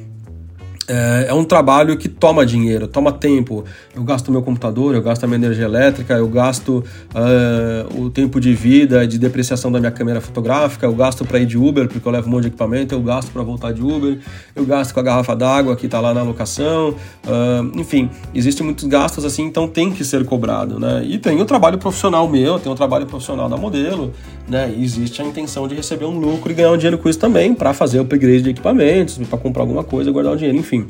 é, 0.86 1.26
é, 1.28 1.34
um 1.34 1.44
trabalho 1.44 1.96
que 1.96 2.08
toma 2.08 2.44
dinheiro, 2.44 2.86
toma 2.86 3.10
tempo. 3.10 3.64
Eu 3.94 4.04
gasto 4.04 4.30
meu 4.30 4.42
computador, 4.42 4.94
eu 4.94 5.02
gasto 5.02 5.24
a 5.24 5.26
minha 5.26 5.36
energia 5.36 5.64
elétrica, 5.64 6.14
eu 6.14 6.28
gasto 6.28 6.84
uh, 7.14 8.00
o 8.00 8.10
tempo 8.10 8.38
de 8.38 8.54
vida, 8.54 9.06
de 9.06 9.18
depreciação 9.18 9.72
da 9.72 9.80
minha 9.80 9.92
câmera 9.92 10.20
fotográfica, 10.20 10.86
eu 10.86 10.94
gasto 10.94 11.24
para 11.24 11.38
ir 11.38 11.46
de 11.46 11.56
Uber, 11.56 11.88
porque 11.88 12.06
eu 12.06 12.12
levo 12.12 12.28
um 12.28 12.32
monte 12.32 12.42
de 12.42 12.48
equipamento, 12.48 12.94
eu 12.94 13.00
gasto 13.00 13.30
para 13.32 13.42
voltar 13.42 13.72
de 13.72 13.82
Uber, 13.82 14.18
eu 14.54 14.66
gasto 14.66 14.92
com 14.92 15.00
a 15.00 15.02
garrafa 15.02 15.34
d'água 15.34 15.74
que 15.74 15.86
está 15.86 16.00
lá 16.00 16.12
na 16.12 16.22
locação. 16.22 16.90
Uh, 17.24 17.80
enfim, 17.80 18.10
existem 18.34 18.64
muitos 18.64 18.84
gastos 18.84 19.24
assim, 19.24 19.44
então 19.44 19.66
tem 19.66 19.90
que 19.90 20.04
ser 20.04 20.24
cobrado. 20.26 20.78
Né? 20.78 21.02
E 21.06 21.18
tem 21.18 21.40
o 21.40 21.44
trabalho 21.46 21.78
profissional 21.78 22.28
meu, 22.28 22.58
tem 22.58 22.70
o 22.70 22.74
trabalho 22.74 23.06
profissional 23.06 23.48
da 23.48 23.56
modelo, 23.56 24.12
né? 24.48 24.72
E 24.76 24.84
existe 24.84 25.22
a 25.22 25.24
intenção 25.24 25.66
de 25.66 25.74
receber 25.74 26.04
um 26.04 26.18
lucro 26.18 26.50
e 26.50 26.54
ganhar 26.54 26.72
um 26.72 26.76
dinheiro 26.76 26.98
com 26.98 27.08
isso 27.08 27.18
também, 27.18 27.54
para 27.54 27.72
fazer 27.72 28.00
upgrade 28.00 28.42
de 28.42 28.50
equipamentos, 28.50 29.16
para 29.18 29.38
comprar 29.38 29.62
alguma 29.62 29.82
coisa, 29.82 30.10
guardar 30.10 30.34
o 30.34 30.36
dinheiro, 30.36 30.58
enfim 30.58 30.73
enfim. 30.74 30.88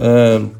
Uh, 0.00 0.50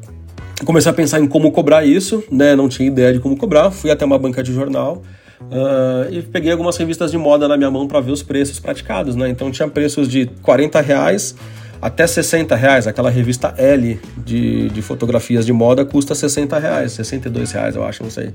comecei 0.63 0.89
a 0.89 0.93
pensar 0.93 1.19
em 1.19 1.27
como 1.27 1.51
cobrar 1.51 1.85
isso, 1.85 2.23
né? 2.31 2.55
Não 2.55 2.69
tinha 2.69 2.87
ideia 2.87 3.13
de 3.13 3.19
como 3.19 3.35
cobrar. 3.37 3.71
Fui 3.71 3.91
até 3.91 4.05
uma 4.05 4.17
banca 4.17 4.41
de 4.41 4.53
jornal 4.53 5.01
uh, 5.41 6.11
e 6.11 6.21
peguei 6.21 6.51
algumas 6.51 6.77
revistas 6.77 7.11
de 7.11 7.17
moda 7.17 7.47
na 7.47 7.57
minha 7.57 7.71
mão 7.71 7.87
para 7.87 7.99
ver 7.99 8.11
os 8.11 8.23
preços 8.23 8.59
praticados, 8.59 9.15
né? 9.15 9.29
Então 9.29 9.51
tinha 9.51 9.67
preços 9.67 10.07
de 10.07 10.27
40 10.41 10.81
reais 10.81 11.35
até 11.81 12.07
60 12.07 12.55
reais. 12.55 12.87
Aquela 12.87 13.09
revista 13.09 13.53
L 13.57 13.99
de, 14.17 14.69
de 14.69 14.81
fotografias 14.81 15.45
de 15.45 15.53
moda 15.53 15.85
custa 15.85 16.15
60 16.15 16.57
reais, 16.57 16.93
62 16.93 17.51
reais, 17.51 17.75
eu 17.75 17.83
acho, 17.83 18.03
não 18.03 18.09
sei. 18.09 18.33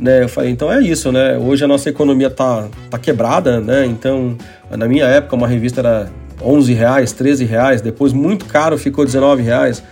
Né, 0.00 0.22
eu 0.22 0.28
falei, 0.28 0.50
então 0.50 0.72
é 0.72 0.80
isso, 0.80 1.10
né? 1.10 1.36
Hoje 1.36 1.64
a 1.64 1.68
nossa 1.68 1.90
economia 1.90 2.30
tá, 2.30 2.68
tá 2.88 2.98
quebrada, 2.98 3.60
né? 3.60 3.84
Então, 3.84 4.38
na 4.70 4.86
minha 4.86 5.04
época, 5.04 5.34
uma 5.34 5.48
revista 5.48 5.80
era 5.80 6.08
11 6.42 6.72
reais, 6.72 7.12
13 7.12 7.44
reais, 7.44 7.80
depois 7.80 8.12
muito 8.12 8.44
caro 8.46 8.78
ficou 8.78 9.04
19 9.04 9.42
reais. 9.42 9.82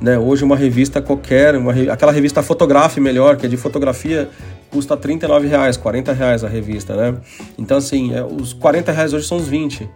Né? 0.00 0.18
Hoje 0.18 0.44
uma 0.44 0.56
revista 0.56 1.00
qualquer, 1.00 1.56
uma, 1.56 1.72
aquela 1.92 2.12
revista 2.12 2.42
Fotografe 2.42 3.00
melhor, 3.00 3.36
que 3.36 3.46
é 3.46 3.48
de 3.48 3.56
fotografia, 3.56 4.28
custa 4.70 4.96
39 4.96 5.46
reais, 5.46 5.76
40 5.76 6.12
reais 6.12 6.44
a 6.44 6.48
revista, 6.48 6.96
né? 6.96 7.16
Então 7.56 7.76
assim, 7.76 8.14
é, 8.14 8.22
os 8.22 8.52
40 8.52 8.90
reais 8.92 9.12
hoje 9.12 9.26
são 9.26 9.38
os 9.38 9.46
20. 9.48 9.88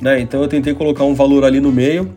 né? 0.00 0.20
Então 0.20 0.40
eu 0.42 0.48
tentei 0.48 0.74
colocar 0.74 1.04
um 1.04 1.14
valor 1.14 1.44
ali 1.44 1.60
no 1.60 1.70
meio 1.70 2.10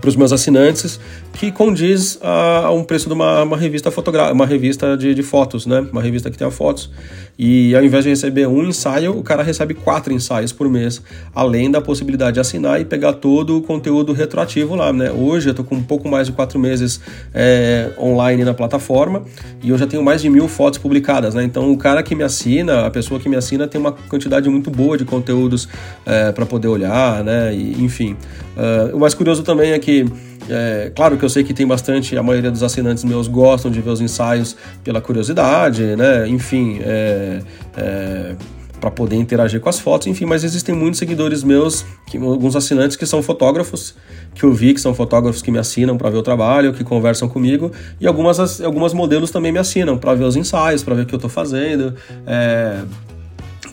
para 0.00 0.08
os 0.08 0.16
meus 0.16 0.32
assinantes 0.32 0.98
que 1.36 1.52
condiz 1.52 2.18
a, 2.22 2.66
a 2.66 2.72
um 2.72 2.82
preço 2.82 3.08
de 3.08 3.14
uma, 3.14 3.42
uma 3.42 3.56
revista 3.56 3.90
fotográfica, 3.90 4.34
uma 4.34 4.46
revista 4.46 4.96
de, 4.96 5.14
de, 5.14 5.22
fotos, 5.22 5.66
né? 5.66 5.86
Uma 5.92 6.02
revista 6.02 6.30
que 6.30 6.38
tenha 6.38 6.50
fotos. 6.50 6.90
E 7.38 7.76
ao 7.76 7.84
invés 7.84 8.04
de 8.04 8.10
receber 8.10 8.46
um 8.46 8.64
ensaio, 8.64 9.16
o 9.16 9.22
cara 9.22 9.42
recebe 9.42 9.74
quatro 9.74 10.12
ensaios 10.12 10.52
por 10.52 10.68
mês, 10.70 11.02
além 11.34 11.70
da 11.70 11.80
possibilidade 11.80 12.34
de 12.34 12.40
assinar 12.40 12.80
e 12.80 12.84
pegar 12.84 13.12
todo 13.12 13.58
o 13.58 13.62
conteúdo 13.62 14.12
retroativo 14.14 14.74
lá, 14.74 14.92
né? 14.92 15.10
Hoje 15.10 15.50
eu 15.50 15.54
tô 15.54 15.62
com 15.62 15.74
um 15.74 15.82
pouco 15.82 16.08
mais 16.08 16.26
de 16.26 16.32
quatro 16.32 16.58
meses 16.58 17.00
é, 17.34 17.90
online 17.98 18.42
na 18.42 18.54
plataforma 18.54 19.22
e 19.62 19.68
eu 19.68 19.76
já 19.76 19.86
tenho 19.86 20.02
mais 20.02 20.22
de 20.22 20.30
mil 20.30 20.48
fotos 20.48 20.78
publicadas, 20.78 21.34
né? 21.34 21.44
Então 21.44 21.70
o 21.70 21.76
cara 21.76 22.02
que 22.02 22.14
me 22.14 22.22
assina, 22.22 22.86
a 22.86 22.90
pessoa 22.90 23.20
que 23.20 23.28
me 23.28 23.36
assina 23.36 23.68
tem 23.68 23.78
uma 23.78 23.92
quantidade 23.92 24.48
muito 24.48 24.70
boa 24.70 24.96
de 24.96 25.04
conteúdos 25.04 25.68
é, 26.06 26.32
para 26.32 26.46
poder 26.46 26.68
olhar, 26.68 27.22
né? 27.22 27.54
E, 27.54 27.84
enfim. 27.84 28.16
Uh, 28.56 28.96
o 28.96 29.00
mais 29.00 29.12
curioso 29.12 29.42
também 29.42 29.72
é 29.72 29.78
que 29.78 30.06
é, 30.48 30.92
claro 30.94 31.16
que 31.16 31.24
eu 31.24 31.28
sei 31.28 31.44
que 31.44 31.52
tem 31.52 31.66
bastante, 31.66 32.16
a 32.16 32.22
maioria 32.22 32.50
dos 32.50 32.62
assinantes 32.62 33.04
meus 33.04 33.28
gostam 33.28 33.70
de 33.70 33.80
ver 33.80 33.90
os 33.90 34.00
ensaios 34.00 34.56
pela 34.84 35.00
curiosidade, 35.00 35.96
né? 35.96 36.28
Enfim, 36.28 36.80
é, 36.82 37.40
é, 37.76 38.36
para 38.80 38.90
poder 38.90 39.16
interagir 39.16 39.60
com 39.60 39.68
as 39.68 39.78
fotos, 39.78 40.06
enfim, 40.06 40.24
mas 40.24 40.44
existem 40.44 40.74
muitos 40.74 40.98
seguidores 40.98 41.42
meus, 41.42 41.84
que, 42.06 42.18
alguns 42.18 42.54
assinantes 42.54 42.96
que 42.96 43.06
são 43.06 43.22
fotógrafos, 43.22 43.94
que 44.34 44.44
eu 44.44 44.52
vi 44.52 44.74
que 44.74 44.80
são 44.80 44.94
fotógrafos 44.94 45.42
que 45.42 45.50
me 45.50 45.58
assinam 45.58 45.96
para 45.96 46.10
ver 46.10 46.18
o 46.18 46.22
trabalho, 46.22 46.72
que 46.72 46.84
conversam 46.84 47.28
comigo, 47.28 47.72
e 48.00 48.06
algumas, 48.06 48.60
algumas 48.60 48.92
modelos 48.92 49.30
também 49.30 49.50
me 49.50 49.58
assinam 49.58 49.96
para 49.96 50.14
ver 50.14 50.24
os 50.24 50.36
ensaios, 50.36 50.82
para 50.82 50.94
ver 50.94 51.02
o 51.02 51.06
que 51.06 51.14
eu 51.14 51.18
estou 51.18 51.30
fazendo. 51.30 51.94
É, 52.26 52.82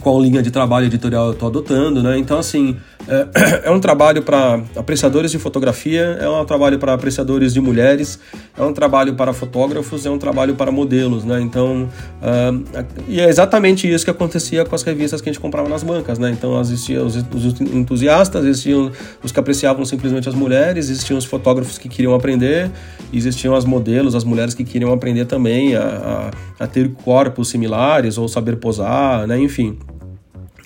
qual 0.04 0.22
linha 0.22 0.44
de 0.44 0.52
trabalho 0.52 0.86
editorial 0.86 1.28
eu 1.28 1.32
estou 1.32 1.48
adotando, 1.48 2.04
né? 2.04 2.18
Então, 2.18 2.38
assim, 2.38 2.76
é, 3.08 3.63
é 3.70 3.72
um 3.72 3.80
trabalho 3.80 4.22
para 4.22 4.62
apreciadores 4.76 5.32
de 5.32 5.39
fotografia, 5.39 6.18
é 6.20 6.30
um 6.30 6.44
trabalho 6.46 6.78
para 6.78 6.94
apreciadores 6.94 7.54
de 7.54 7.62
mulheres, 7.62 8.20
é 8.58 8.62
um 8.62 8.74
trabalho 8.74 9.16
para 9.16 9.32
fotógrafos, 9.34 10.06
é 10.06 10.10
um 10.10 10.18
trabalho 10.18 10.56
para 10.56 10.72
modelos, 10.72 11.24
né? 11.24 11.39
Então, 11.42 11.89
uh, 12.22 12.86
e 13.08 13.22
é 13.22 13.30
exatamente 13.30 13.92
isso 13.92 14.04
que 14.04 14.12
acontecia 14.12 14.66
com 14.66 14.76
as 14.76 14.84
revistas 14.84 15.22
que 15.22 15.30
a 15.30 15.32
gente 15.32 15.42
comprava 15.42 15.70
nas 15.70 15.84
bancas, 15.84 16.20
né? 16.20 16.32
Então, 16.32 16.60
existiam 16.60 17.06
os, 17.06 17.16
os 17.16 17.62
entusiastas, 17.62 18.46
existiam 18.46 18.92
os 19.24 19.32
que 19.32 19.39
apreciavam 19.39 19.86
simplesmente 19.86 20.28
as 20.28 20.36
mulheres, 20.36 20.89
existiam 20.89 21.18
os 21.18 21.26
fotógrafos 21.26 21.78
que 21.78 21.88
queriam 21.88 22.13
aprender, 22.13 22.70
existiam 23.13 23.56
as 23.56 23.63
modelos, 23.63 24.16
as 24.16 24.26
mulheres 24.26 24.54
que 24.54 24.66
queriam 24.66 24.92
aprender 24.92 25.26
também 25.26 25.76
a, 25.76 26.32
a, 26.60 26.63
a 26.66 26.68
ter 26.68 26.92
corpos 26.92 27.50
similares 27.50 28.18
ou 28.18 28.28
saber 28.28 28.58
posar, 28.58 29.26
né? 29.26 29.39
Enfim. 29.39 29.78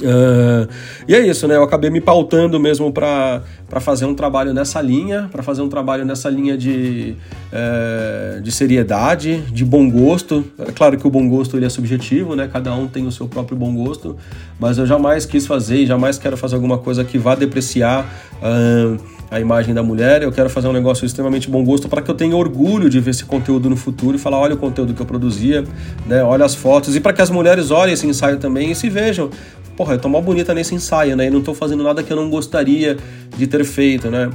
Uh, 0.02 0.72
e 1.08 1.16
é 1.16 1.26
isso, 1.26 1.48
né? 1.48 1.56
Eu 1.56 1.64
acabei 1.64 1.90
me 1.90 2.00
pautando 2.00 2.60
mesmo 2.60 2.92
para 2.92 3.42
fazer 3.80 4.06
um 4.06 4.14
trabalho 4.14 4.54
nessa 4.54 4.80
linha, 4.80 5.28
para 5.32 5.42
fazer 5.42 5.62
um 5.62 5.70
trabalho 5.70 6.06
nessa 6.06 6.30
linha 6.30 6.56
de, 6.56 7.16
uh, 7.52 8.42
de 8.42 8.52
seriedade, 8.52 9.42
de 9.52 9.66
bom 9.66 9.90
gosto. 9.90 10.46
É 10.60 10.72
claro 10.72 10.98
que 10.98 11.08
o 11.08 11.10
bom 11.10 11.28
gosto 11.28 11.58
ele 11.58 11.66
é 11.66 11.70
subjetivo, 11.70 12.36
né? 12.36 12.48
Cada 12.52 12.74
um 12.76 12.88
tem 12.88 13.08
o 13.08 13.12
seu 13.12 13.28
próprio 13.28 13.58
bom 13.58 13.74
gosto, 13.74 14.16
mas 14.60 14.78
eu 14.78 14.86
jamais 14.86 15.26
quis 15.26 15.48
fazer 15.48 15.78
e 15.78 15.86
jamais 15.88 16.20
quero 16.20 16.38
fazer 16.38 16.56
alguma 16.56 16.78
coisa 16.78 17.04
que 17.04 17.18
vá 17.18 17.34
depreciar. 17.34 18.06
Uh, 18.42 19.18
a 19.30 19.42
imagem 19.42 19.74
da 19.74 19.84
mulher, 19.84 20.24
eu 20.24 20.32
quero 20.32 20.50
fazer 20.50 20.70
um 20.70 20.72
negócio 20.72 21.06
extremamente 21.06 21.50
bom 21.50 21.62
gosto 21.62 21.90
para 21.90 22.02
que 22.02 22.10
eu 22.10 22.16
tenha 22.16 22.34
orgulho 22.34 22.90
de 22.90 22.98
ver 23.02 23.12
esse 23.12 23.26
conteúdo 23.26 23.70
no 23.70 23.76
futuro 23.76 24.16
e 24.16 24.20
falar, 24.20 24.38
olha 24.38 24.56
o 24.56 24.58
conteúdo 24.58 24.94
que 24.94 25.02
eu 25.02 25.06
produzia, 25.06 25.66
né, 26.06 26.24
olha 26.24 26.46
as 26.46 26.56
fotos, 26.56 26.96
e 26.96 27.02
para 27.02 27.12
que 27.12 27.22
as 27.22 27.30
mulheres 27.30 27.70
olhem 27.70 27.94
esse 27.94 28.08
ensaio 28.08 28.38
também 28.38 28.72
e 28.72 28.76
se 28.76 28.90
vejam, 28.90 29.30
porra, 29.78 29.94
eu 29.94 30.00
tô 30.00 30.10
mal 30.10 30.22
bonita 30.22 30.54
nesse 30.54 30.74
ensaio, 30.74 31.16
né? 31.16 31.28
E 31.28 31.30
não 31.30 31.42
tô 31.42 31.54
fazendo 31.54 31.84
nada 31.84 32.02
que 32.02 32.12
eu 32.12 32.18
não 32.18 32.30
gostaria 32.30 32.98
de 33.38 33.46
ter 33.46 33.64
feito, 33.64 34.10
né? 34.10 34.30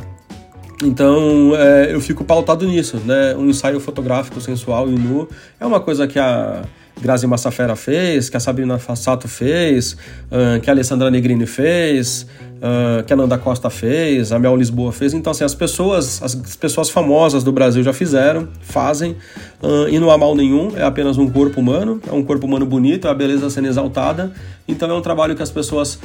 Então 0.83 1.53
é, 1.57 1.93
eu 1.93 2.01
fico 2.01 2.25
pautado 2.25 2.65
nisso, 2.65 2.97
né? 3.05 3.35
Um 3.37 3.51
ensaio 3.51 3.81
fotográfico 3.81 4.41
sensual 4.41 4.89
e 4.89 4.93
nu 4.93 5.29
é 5.61 5.67
uma 5.67 5.81
coisa 5.81 6.07
que 6.07 6.19
a 6.19 6.63
Grazi 7.03 7.27
Massafera 7.27 7.75
fez, 7.75 8.31
que 8.31 8.37
a 8.37 8.41
Sabrina 8.41 8.79
Fassato 8.79 9.27
fez, 9.27 9.97
uh, 10.31 10.61
que 10.63 10.71
a 10.71 10.73
Alessandra 10.73 11.11
Negrini 11.11 11.47
fez, 11.47 12.27
uh, 12.59 13.03
que 13.03 13.13
a 13.13 13.17
Nanda 13.17 13.37
Costa 13.37 13.69
fez, 13.69 14.31
a 14.31 14.39
Mel 14.39 14.57
Lisboa 14.57 14.93
fez. 14.93 15.13
Então, 15.13 15.33
assim, 15.33 15.43
as 15.43 15.55
pessoas, 15.55 16.23
as 16.23 16.35
pessoas 16.57 16.89
famosas 16.89 17.43
do 17.43 17.51
Brasil 17.51 17.83
já 17.83 17.93
fizeram, 17.93 18.49
fazem, 18.63 19.17
uh, 19.61 19.89
e 19.89 19.99
não 19.99 20.13
há 20.13 20.17
mal 20.17 20.37
nenhum, 20.37 20.77
é 20.77 20.85
apenas 20.85 21.19
um 21.19 21.29
corpo 21.29 21.61
humano, 21.61 22.01
é 22.09 22.13
um 22.13 22.23
corpo 22.23 22.47
humano 22.47 22.65
bonito, 22.65 23.09
é 23.09 23.11
a 23.11 23.15
beleza 23.15 23.51
sendo 23.51 23.67
exaltada. 23.67 24.33
Então 24.69 24.89
é 24.89 24.95
um 24.95 25.03
trabalho 25.03 25.35
que 25.35 25.43
as 25.43 25.51
pessoas 25.51 25.99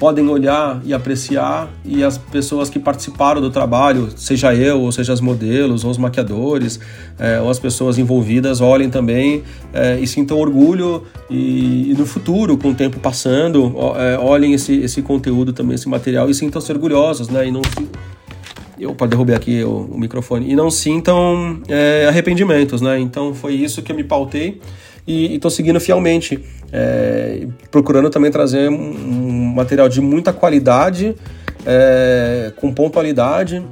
podem 0.00 0.26
olhar 0.30 0.80
e 0.82 0.94
apreciar 0.94 1.68
e 1.84 2.02
as 2.02 2.16
pessoas 2.16 2.70
que 2.70 2.78
participaram 2.78 3.38
do 3.38 3.50
trabalho, 3.50 4.08
seja 4.16 4.54
eu, 4.54 4.80
ou 4.80 4.90
seja 4.90 5.12
as 5.12 5.20
modelos, 5.20 5.84
ou 5.84 5.90
os 5.90 5.98
maquiadores, 5.98 6.80
é, 7.18 7.38
ou 7.38 7.50
as 7.50 7.58
pessoas 7.58 7.98
envolvidas, 7.98 8.62
olhem 8.62 8.88
também 8.88 9.42
é, 9.74 10.00
e 10.00 10.06
sintam 10.06 10.38
orgulho 10.38 11.04
e, 11.28 11.90
e, 11.90 11.94
no 11.98 12.06
futuro, 12.06 12.56
com 12.56 12.70
o 12.70 12.74
tempo 12.74 12.98
passando, 12.98 13.74
é, 13.96 14.18
olhem 14.18 14.54
esse, 14.54 14.74
esse 14.78 15.02
conteúdo 15.02 15.52
também, 15.52 15.74
esse 15.74 15.88
material 15.88 16.30
e 16.30 16.34
sintam-se 16.34 16.72
orgulhosos, 16.72 17.28
né? 17.28 17.46
E 17.46 17.50
não 17.50 17.60
eu 18.78 18.94
para 18.94 19.08
derrubar 19.08 19.36
aqui 19.36 19.62
o, 19.62 19.90
o, 19.92 20.00
microfone 20.00 20.50
e 20.50 20.56
não 20.56 20.70
sintam 20.70 21.60
é, 21.68 22.06
arrependimentos, 22.08 22.80
né? 22.80 22.98
Então 22.98 23.34
foi 23.34 23.52
isso 23.52 23.82
que 23.82 23.92
eu 23.92 23.96
me 23.96 24.02
pautei 24.04 24.58
e 25.06 25.34
estou 25.34 25.50
seguindo 25.50 25.80
fielmente, 25.80 26.38
é, 26.72 27.46
procurando 27.70 28.10
também 28.10 28.30
trazer 28.30 28.68
um 28.68 29.52
material 29.54 29.88
de 29.88 30.00
muita 30.00 30.32
qualidade, 30.32 31.14
é, 31.66 32.52
com 32.56 32.72
pontualidade, 32.72 33.62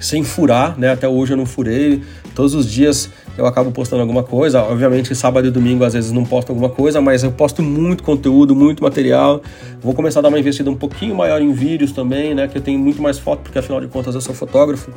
sem 0.00 0.24
furar, 0.24 0.78
né? 0.78 0.92
Até 0.92 1.08
hoje 1.08 1.32
eu 1.32 1.36
não 1.36 1.46
furei. 1.46 2.02
Todos 2.34 2.54
os 2.54 2.70
dias 2.70 3.10
eu 3.36 3.46
acabo 3.46 3.70
postando 3.72 4.02
alguma 4.02 4.22
coisa. 4.22 4.62
Obviamente, 4.62 5.14
sábado 5.14 5.46
e 5.46 5.50
domingo 5.50 5.84
às 5.84 5.94
vezes 5.94 6.12
não 6.12 6.24
posto 6.24 6.50
alguma 6.50 6.68
coisa, 6.68 7.00
mas 7.00 7.22
eu 7.24 7.32
posto 7.32 7.62
muito 7.62 8.02
conteúdo, 8.02 8.54
muito 8.54 8.82
material. 8.82 9.42
Vou 9.82 9.94
começar 9.94 10.20
a 10.20 10.22
dar 10.22 10.28
uma 10.28 10.38
investida 10.38 10.70
um 10.70 10.74
pouquinho 10.74 11.14
maior 11.14 11.40
em 11.40 11.52
vídeos 11.52 11.92
também, 11.92 12.34
né? 12.34 12.46
Que 12.48 12.58
eu 12.58 12.62
tenho 12.62 12.78
muito 12.78 13.00
mais 13.00 13.18
foto, 13.18 13.40
porque 13.40 13.58
afinal 13.58 13.80
de 13.80 13.88
contas 13.88 14.14
eu 14.14 14.20
sou 14.20 14.34
fotógrafo. 14.34 14.90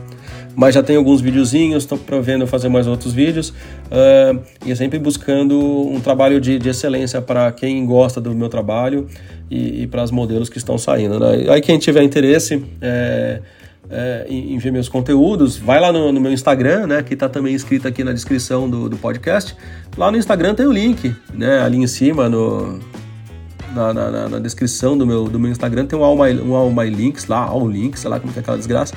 Mas 0.56 0.76
já 0.76 0.84
tenho 0.84 1.00
alguns 1.00 1.21
videozinhos, 1.21 1.84
estou 1.84 1.98
prevendo 1.98 2.45
fazer 2.48 2.69
mais 2.69 2.88
outros 2.88 3.13
vídeos. 3.13 3.50
Uh, 3.50 4.39
e 4.65 4.76
sempre 4.76 5.00
buscando 5.00 5.60
um 5.60 6.00
trabalho 6.00 6.39
de, 6.39 6.60
de 6.60 6.69
excelência 6.69 7.21
para 7.21 7.52
quem 7.52 7.86
gosta 7.86 8.21
do 8.21 8.34
meu 8.34 8.50
trabalho 8.50 9.08
e, 9.50 9.84
e 9.84 9.88
para 9.88 10.04
os 10.04 10.12
modelos 10.12 10.50
que 10.50 10.58
estão 10.58 10.78
saindo. 10.78 11.19
Né? 11.19 11.45
Aí 11.50 11.62
quem 11.62 11.78
tiver 11.78 12.04
interesse 12.04 12.63
é, 12.82 13.41
é, 13.89 14.26
em, 14.28 14.54
em, 14.54 14.58
ver 14.58 14.71
meus 14.71 14.89
conteúdos, 14.89 15.58
vai 15.58 15.80
lá 15.80 15.91
no, 15.91 16.12
no 16.12 16.19
meu 16.19 16.32
Instagram, 16.32 16.88
né, 16.88 17.04
que 17.04 17.13
está 17.13 17.30
também 17.30 17.54
escrito 17.54 17.88
aqui 17.88 18.04
na 18.04 18.13
descrição 18.13 18.69
do, 18.69 18.89
do 18.89 18.98
podcast. 18.98 19.56
Lá 19.98 20.12
no 20.12 20.17
Instagram 20.17 20.56
tem 20.56 20.65
o 20.65 20.71
link, 20.71 21.15
né, 21.34 21.62
ali 21.62 21.78
em 21.78 21.88
cima 21.88 22.28
no, 22.28 22.80
na, 23.74 23.93
na, 23.93 24.30
na, 24.30 24.39
descrição 24.39 24.98
do 24.98 25.06
meu, 25.06 25.26
do 25.26 25.39
meu 25.39 25.52
Instagram 25.52 25.86
tem 25.86 25.98
um 25.98 26.04
All 26.04 26.15
My, 26.15 26.39
um 26.41 26.56
All 26.56 26.71
My 26.71 26.89
Links 26.89 27.28
lá, 27.28 27.39
All 27.39 27.67
Links, 27.67 28.02
sei 28.02 28.10
lá 28.10 28.19
como 28.19 28.34
é, 28.34 28.38
é 28.38 28.39
aquela 28.39 28.58
desgraça. 28.58 28.93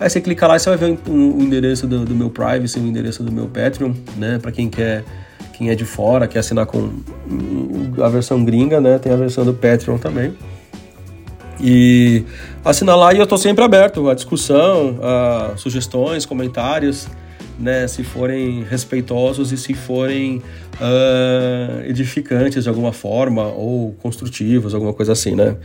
Aí 0.00 0.10
você 0.10 0.20
clica 0.20 0.46
lá 0.46 0.56
e 0.56 0.60
você 0.60 0.70
vai 0.70 0.78
ver 0.78 0.98
o, 1.08 1.12
o 1.12 1.42
endereço 1.42 1.86
do, 1.86 2.04
do, 2.04 2.14
meu 2.14 2.30
Privacy, 2.30 2.78
o 2.78 2.86
endereço 2.86 3.22
do 3.22 3.30
meu 3.30 3.46
Patreon, 3.46 3.92
né, 4.16 4.38
para 4.40 4.50
quem 4.50 4.68
quer 4.68 5.04
quem 5.52 5.70
é 5.70 5.74
de 5.74 5.84
fora, 5.84 6.26
quer 6.26 6.40
assinar 6.40 6.66
com 6.66 6.90
a 8.02 8.08
versão 8.08 8.44
gringa, 8.44 8.80
né? 8.80 8.98
Tem 8.98 9.12
a 9.12 9.16
versão 9.16 9.44
do 9.44 9.54
Patreon 9.54 9.98
também. 9.98 10.34
E 11.60 12.24
assinar 12.64 12.96
lá 12.96 13.12
e 13.12 13.18
eu 13.18 13.24
estou 13.24 13.38
sempre 13.38 13.64
aberto 13.64 14.08
à 14.08 14.14
discussão, 14.14 14.98
a 15.02 15.56
sugestões, 15.56 16.26
comentários, 16.26 17.08
né? 17.58 17.86
Se 17.86 18.02
forem 18.02 18.64
respeitosos 18.64 19.52
e 19.52 19.56
se 19.56 19.74
forem 19.74 20.38
uh, 20.38 21.84
edificantes 21.84 22.64
de 22.64 22.68
alguma 22.68 22.92
forma 22.92 23.46
ou 23.46 23.92
construtivos, 24.02 24.74
alguma 24.74 24.92
coisa 24.92 25.12
assim, 25.12 25.34
né? 25.34 25.56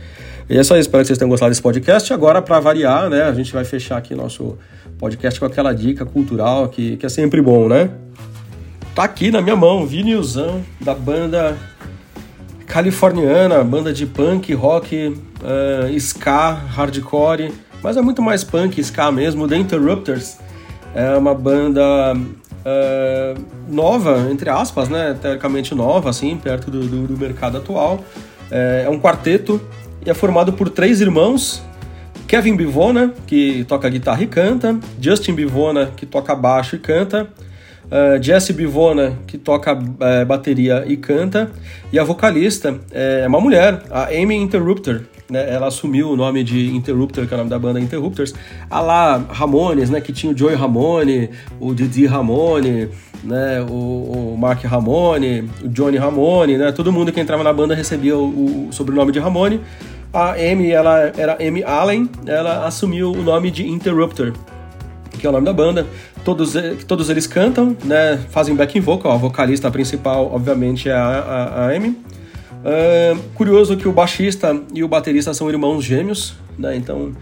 E 0.48 0.56
é 0.56 0.60
isso, 0.60 0.74
espero 0.76 1.02
que 1.02 1.08
vocês 1.08 1.18
tenham 1.18 1.28
gostado 1.28 1.50
desse 1.50 1.62
podcast. 1.62 2.12
Agora, 2.12 2.40
para 2.40 2.60
variar, 2.60 3.10
né? 3.10 3.22
A 3.22 3.32
gente 3.32 3.52
vai 3.52 3.64
fechar 3.64 3.98
aqui 3.98 4.14
nosso 4.14 4.56
podcast 4.98 5.38
com 5.38 5.46
aquela 5.46 5.72
dica 5.72 6.04
cultural 6.04 6.68
que, 6.68 6.96
que 6.96 7.06
é 7.06 7.08
sempre 7.08 7.42
bom, 7.42 7.68
né? 7.68 7.90
Tá 8.94 9.04
aqui 9.04 9.30
na 9.30 9.40
minha 9.40 9.56
mão, 9.56 9.86
vinilzão 9.86 10.64
da 10.80 10.94
banda 10.94 11.56
californiana, 12.68 13.64
banda 13.64 13.92
de 13.92 14.06
punk, 14.06 14.52
rock, 14.52 15.08
uh, 15.42 15.98
ska, 15.98 16.52
hardcore, 16.52 17.52
mas 17.82 17.96
é 17.96 18.02
muito 18.02 18.22
mais 18.22 18.44
punk, 18.44 18.78
ska 18.80 19.10
mesmo, 19.10 19.48
The 19.48 19.56
Interrupters. 19.56 20.38
É 20.94 21.16
uma 21.16 21.34
banda 21.34 22.14
uh, 22.14 23.44
nova, 23.68 24.28
entre 24.30 24.50
aspas, 24.50 24.88
né? 24.88 25.16
Teoricamente 25.20 25.74
nova, 25.74 26.10
assim, 26.10 26.36
perto 26.36 26.70
do, 26.70 26.86
do, 26.86 27.06
do 27.06 27.16
mercado 27.16 27.56
atual. 27.56 28.04
É, 28.50 28.84
é 28.86 28.90
um 28.90 29.00
quarteto 29.00 29.60
e 30.04 30.10
é 30.10 30.14
formado 30.14 30.52
por 30.52 30.70
três 30.70 31.00
irmãos 31.00 31.62
Kevin 32.26 32.56
Bivona, 32.56 33.14
que 33.26 33.64
toca 33.64 33.88
guitarra 33.88 34.22
e 34.22 34.26
canta, 34.26 34.78
Justin 35.00 35.32
Bivona, 35.32 35.92
que 35.96 36.04
toca 36.04 36.34
baixo 36.34 36.76
e 36.76 36.78
canta, 36.78 37.26
uh, 37.90 38.22
Jesse 38.22 38.52
Bivona, 38.52 39.18
que 39.26 39.36
toca 39.36 39.74
uh, 39.74 40.26
bateria 40.26 40.84
e 40.86 40.96
canta, 40.96 41.50
e 41.92 41.98
a 41.98 42.04
vocalista 42.04 42.78
é 42.92 43.26
uma 43.26 43.40
mulher, 43.40 43.82
a 43.90 44.04
Amy 44.04 44.36
Interrupter, 44.36 45.02
né, 45.30 45.52
ela 45.52 45.66
assumiu 45.66 46.10
o 46.10 46.16
nome 46.16 46.42
de 46.42 46.74
Interrupter, 46.74 47.26
que 47.26 47.34
é 47.34 47.36
o 47.36 47.38
nome 47.38 47.50
da 47.50 47.58
banda 47.58 47.78
Interrupters, 47.80 48.34
a 48.70 48.80
lá 48.80 49.16
Ramones, 49.30 49.90
né, 49.90 50.00
que 50.00 50.12
tinha 50.12 50.32
o 50.32 50.36
Joey 50.36 50.54
Ramone, 50.54 51.30
o 51.60 51.74
Didi 51.74 52.06
Ramone, 52.06 52.88
né, 53.22 53.60
o, 53.68 54.32
o 54.32 54.36
Mark 54.38 54.64
Ramone, 54.64 55.50
o 55.62 55.68
Johnny 55.68 55.98
Ramone, 55.98 56.56
né, 56.56 56.72
todo 56.72 56.92
mundo 56.92 57.12
que 57.12 57.20
entrava 57.20 57.44
na 57.44 57.52
banda 57.52 57.74
recebia 57.74 58.16
o, 58.16 58.68
o 58.68 58.72
sobrenome 58.72 59.12
de 59.12 59.18
Ramone. 59.18 59.60
A 60.10 60.32
Amy, 60.32 60.70
ela 60.70 61.12
era 61.18 61.34
Amy 61.34 61.62
Allen, 61.62 62.08
ela 62.26 62.66
assumiu 62.66 63.12
o 63.12 63.22
nome 63.22 63.50
de 63.50 63.68
Interrupter, 63.68 64.32
que 65.18 65.26
é 65.26 65.28
o 65.28 65.32
nome 65.32 65.44
da 65.44 65.52
banda. 65.52 65.86
Todos, 66.24 66.54
todos 66.86 67.10
eles 67.10 67.26
cantam, 67.26 67.76
né, 67.84 68.18
fazem 68.30 68.54
backing 68.54 68.80
vocal, 68.80 69.12
a 69.12 69.16
vocalista 69.16 69.70
principal, 69.70 70.30
obviamente, 70.32 70.88
é 70.88 70.92
a, 70.92 70.98
a, 70.98 71.66
a 71.66 71.76
Amy. 71.76 71.88
Uh, 71.88 73.18
curioso 73.34 73.76
que 73.76 73.86
o 73.86 73.92
baixista 73.92 74.60
e 74.74 74.82
o 74.82 74.88
baterista 74.88 75.32
são 75.32 75.48
irmãos 75.48 75.84
gêmeos, 75.84 76.34
né, 76.58 76.76
então 76.76 77.12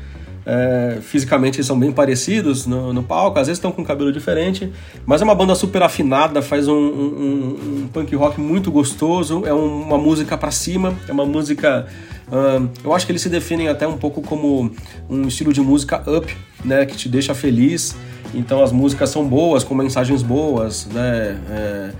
é, 0.46 0.98
fisicamente 1.02 1.56
eles 1.56 1.66
são 1.66 1.76
bem 1.76 1.90
parecidos 1.90 2.66
no, 2.66 2.92
no, 2.92 3.02
palco, 3.02 3.36
às 3.36 3.48
vezes 3.48 3.58
estão 3.58 3.72
com 3.72 3.84
cabelo 3.84 4.12
diferente, 4.12 4.72
mas 5.04 5.20
é 5.20 5.24
uma 5.24 5.34
banda 5.34 5.56
super 5.56 5.82
afinada, 5.82 6.40
faz 6.40 6.68
um, 6.68 6.72
um, 6.72 7.82
um 7.82 7.88
punk 7.92 8.14
rock 8.14 8.40
muito 8.40 8.70
gostoso, 8.70 9.42
é 9.44 9.52
um, 9.52 9.82
uma 9.82 9.98
música 9.98 10.38
para 10.38 10.52
cima, 10.52 10.94
é 11.08 11.12
uma 11.12 11.26
música. 11.26 11.86
Uh, 12.28 12.68
eu 12.84 12.94
acho 12.94 13.04
que 13.06 13.12
eles 13.12 13.22
se 13.22 13.28
definem 13.28 13.66
até 13.66 13.88
um 13.88 13.96
pouco 13.96 14.22
como 14.22 14.70
um 15.10 15.26
estilo 15.26 15.52
de 15.52 15.60
música 15.60 16.02
up, 16.08 16.36
né, 16.64 16.86
que 16.86 16.96
te 16.96 17.08
deixa 17.08 17.34
feliz. 17.34 17.96
Então 18.32 18.62
as 18.62 18.70
músicas 18.70 19.10
são 19.10 19.26
boas, 19.26 19.64
com 19.64 19.74
mensagens 19.74 20.22
boas, 20.22 20.86
né? 20.86 21.40
É, 21.50 21.90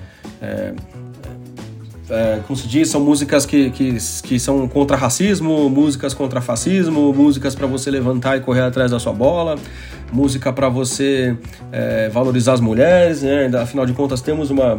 é, 0.41 0.75
é, 2.09 2.41
como 2.47 2.57
se 2.57 2.69
diz, 2.69 2.89
são 2.89 3.01
músicas 3.01 3.45
que, 3.45 3.71
que, 3.71 3.97
que 4.23 4.39
são 4.39 4.69
contra 4.69 4.97
racismo, 4.97 5.69
músicas 5.69 6.15
contra 6.15 6.41
fascismo, 6.41 7.13
músicas 7.13 7.55
para 7.55 7.67
você 7.67 7.91
levantar 7.91 8.37
e 8.37 8.41
correr 8.41 8.61
atrás 8.61 8.91
da 8.93 9.01
sua 9.01 9.13
bola, 9.13 9.57
música 10.13 10.53
para 10.53 10.69
você 10.69 11.37
é, 11.73 12.09
valorizar 12.09 12.53
as 12.53 12.61
mulheres, 12.61 13.23
né? 13.23 13.51
afinal 13.61 13.85
de 13.85 13.93
contas 13.93 14.21
temos 14.21 14.51
uma, 14.51 14.79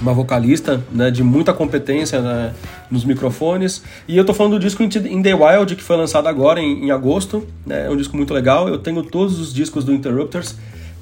uma 0.00 0.12
vocalista 0.12 0.80
né, 0.92 1.10
de 1.10 1.24
muita 1.24 1.52
competência 1.52 2.20
né, 2.20 2.52
nos 2.88 3.04
microfones. 3.04 3.82
E 4.06 4.16
eu 4.16 4.24
tô 4.24 4.32
falando 4.32 4.52
do 4.52 4.60
disco 4.60 4.84
In 4.84 5.22
The 5.22 5.34
Wild, 5.34 5.74
que 5.74 5.82
foi 5.82 5.96
lançado 5.96 6.28
agora 6.28 6.60
em, 6.60 6.84
em 6.84 6.90
agosto. 6.92 7.44
Né, 7.66 7.86
é 7.86 7.90
um 7.90 7.96
disco 7.96 8.16
muito 8.16 8.32
legal. 8.32 8.68
Eu 8.68 8.78
tenho 8.78 9.02
todos 9.02 9.40
os 9.40 9.52
discos 9.52 9.84
do 9.84 9.92
Interrupters, 9.92 10.52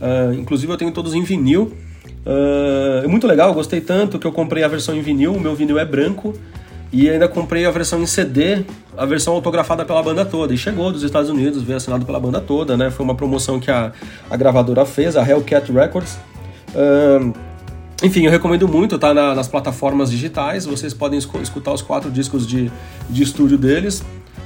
uh, 0.01 0.33
inclusive 0.33 0.73
eu 0.73 0.77
tenho 0.77 0.91
todos 0.91 1.13
em 1.13 1.23
vinil. 1.23 1.73
Uh, 2.27 3.05
é 3.05 3.07
muito 3.07 3.27
legal, 3.27 3.53
gostei 3.53 3.81
tanto 3.81 4.19
que 4.19 4.27
eu 4.27 4.33
comprei 4.33 4.65
a 4.65 4.69
versão 4.69 4.95
em 4.95 5.03
vinil, 5.03 5.35
o 5.35 5.41
meu 5.41 5.55
vinil 5.55 5.79
é 5.79 5.85
branco, 5.85 6.35
e 6.93 7.11
ainda 7.11 7.29
comprei 7.29 7.67
a 7.67 7.71
versão 7.71 8.01
em 8.01 8.07
CD, 8.07 8.65
a 8.97 9.05
versão 9.05 9.35
autografada 9.35 9.85
pela 9.85 10.03
banda 10.03 10.25
toda. 10.25 10.55
E 10.55 10.57
chegou 10.57 10.93
dos 10.93 11.03
Estados 11.03 11.29
Unidos, 11.29 11.63
veio 11.63 11.77
assinado 11.77 12.07
pela 12.07 12.21
banda 12.21 12.41
toda, 12.41 12.77
né? 12.77 12.91
Foi 12.91 13.05
uma 13.05 13.15
promoção 13.15 13.59
que 13.59 13.71
a, 13.71 13.93
a 14.31 14.37
gravadora 14.37 14.87
fez, 14.87 15.17
a 15.17 15.29
Hellcat 15.29 15.73
Records. 15.73 16.17
Uh, 16.71 17.35
enfim, 18.03 18.25
eu 18.27 18.31
recomendo 18.31 18.69
muito, 18.69 18.99
tá 18.99 19.13
na, 19.13 19.35
nas 19.35 19.49
plataformas 19.49 20.11
digitais. 20.11 20.67
Vocês 20.67 20.95
podem 20.95 21.19
escutar 21.19 21.73
os 21.73 21.83
quatro 21.83 22.11
discos 22.11 22.47
de, 22.47 22.71
de 23.11 23.23
estúdio 23.23 23.59
deles. 23.59 24.05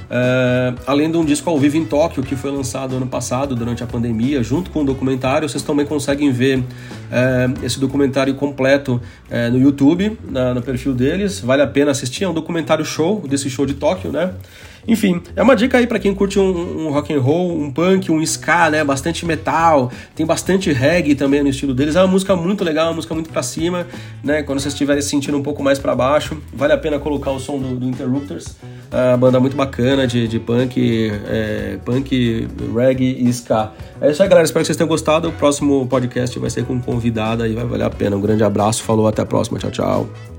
É, 0.09 0.73
além 0.87 1.11
de 1.11 1.17
um 1.17 1.23
disco 1.23 1.49
ao 1.49 1.59
vivo 1.59 1.77
em 1.77 1.85
Tóquio, 1.85 2.23
que 2.23 2.35
foi 2.35 2.51
lançado 2.51 2.95
ano 2.95 3.05
passado, 3.05 3.55
durante 3.55 3.83
a 3.83 3.87
pandemia, 3.87 4.41
junto 4.41 4.71
com 4.71 4.79
o 4.79 4.81
um 4.81 4.85
documentário, 4.85 5.47
vocês 5.47 5.61
também 5.61 5.85
conseguem 5.85 6.31
ver 6.31 6.63
é, 7.11 7.49
esse 7.63 7.79
documentário 7.79 8.33
completo 8.33 8.99
é, 9.29 9.49
no 9.49 9.59
YouTube, 9.59 10.17
na, 10.29 10.53
no 10.53 10.61
perfil 10.61 10.93
deles. 10.93 11.39
Vale 11.39 11.61
a 11.61 11.67
pena 11.67 11.91
assistir, 11.91 12.23
é 12.23 12.29
um 12.29 12.33
documentário 12.33 12.83
show 12.83 13.23
desse 13.27 13.49
show 13.49 13.65
de 13.65 13.75
Tóquio, 13.75 14.11
né? 14.11 14.33
Enfim, 14.87 15.21
é 15.35 15.41
uma 15.41 15.55
dica 15.55 15.77
aí 15.77 15.87
para 15.87 15.99
quem 15.99 16.13
curte 16.13 16.39
um, 16.39 16.87
um, 16.87 16.91
rock 16.91 17.13
and 17.13 17.19
roll, 17.19 17.59
um 17.59 17.71
punk, 17.71 18.11
um 18.11 18.21
ska, 18.21 18.69
né? 18.69 18.83
Bastante 18.83 19.25
metal, 19.25 19.91
tem 20.15 20.25
bastante 20.25 20.71
reggae 20.71 21.15
também 21.15 21.43
no 21.43 21.49
estilo 21.49 21.73
deles. 21.73 21.95
É 21.95 22.01
uma 22.01 22.07
música 22.07 22.35
muito 22.35 22.63
legal, 22.63 22.87
uma 22.87 22.95
música 22.95 23.13
muito 23.13 23.29
para 23.29 23.43
cima, 23.43 23.85
né? 24.23 24.43
Quando 24.43 24.59
vocês 24.59 24.73
estiverem 24.73 25.01
se 25.01 25.09
sentindo 25.09 25.37
um 25.37 25.43
pouco 25.43 25.61
mais 25.61 25.79
para 25.79 25.95
baixo, 25.95 26.37
vale 26.53 26.73
a 26.73 26.77
pena 26.77 26.99
colocar 26.99 27.31
o 27.31 27.39
som 27.39 27.59
do, 27.59 27.75
do 27.75 27.85
Interrupters. 27.85 28.55
A 28.91 29.15
banda 29.17 29.39
muito 29.39 29.55
bacana 29.55 30.07
de, 30.07 30.27
de 30.27 30.39
punk, 30.39 31.11
é, 31.27 31.77
punk, 31.85 32.47
reggae 32.75 33.17
e 33.19 33.29
ska. 33.29 33.71
É 34.01 34.11
isso 34.11 34.23
aí, 34.23 34.29
galera. 34.29 34.45
Espero 34.45 34.63
que 34.63 34.67
vocês 34.67 34.77
tenham 34.77 34.87
gostado. 34.87 35.29
O 35.29 35.31
próximo 35.31 35.85
podcast 35.87 36.37
vai 36.39 36.49
ser 36.49 36.65
com 36.65 36.79
convidada 36.81 37.47
e 37.47 37.53
vai 37.53 37.65
valer 37.65 37.85
a 37.85 37.89
pena. 37.89 38.15
Um 38.15 38.21
grande 38.21 38.43
abraço, 38.43 38.83
falou, 38.83 39.07
até 39.07 39.21
a 39.21 39.25
próxima. 39.25 39.59
Tchau, 39.59 39.71
tchau. 39.71 40.38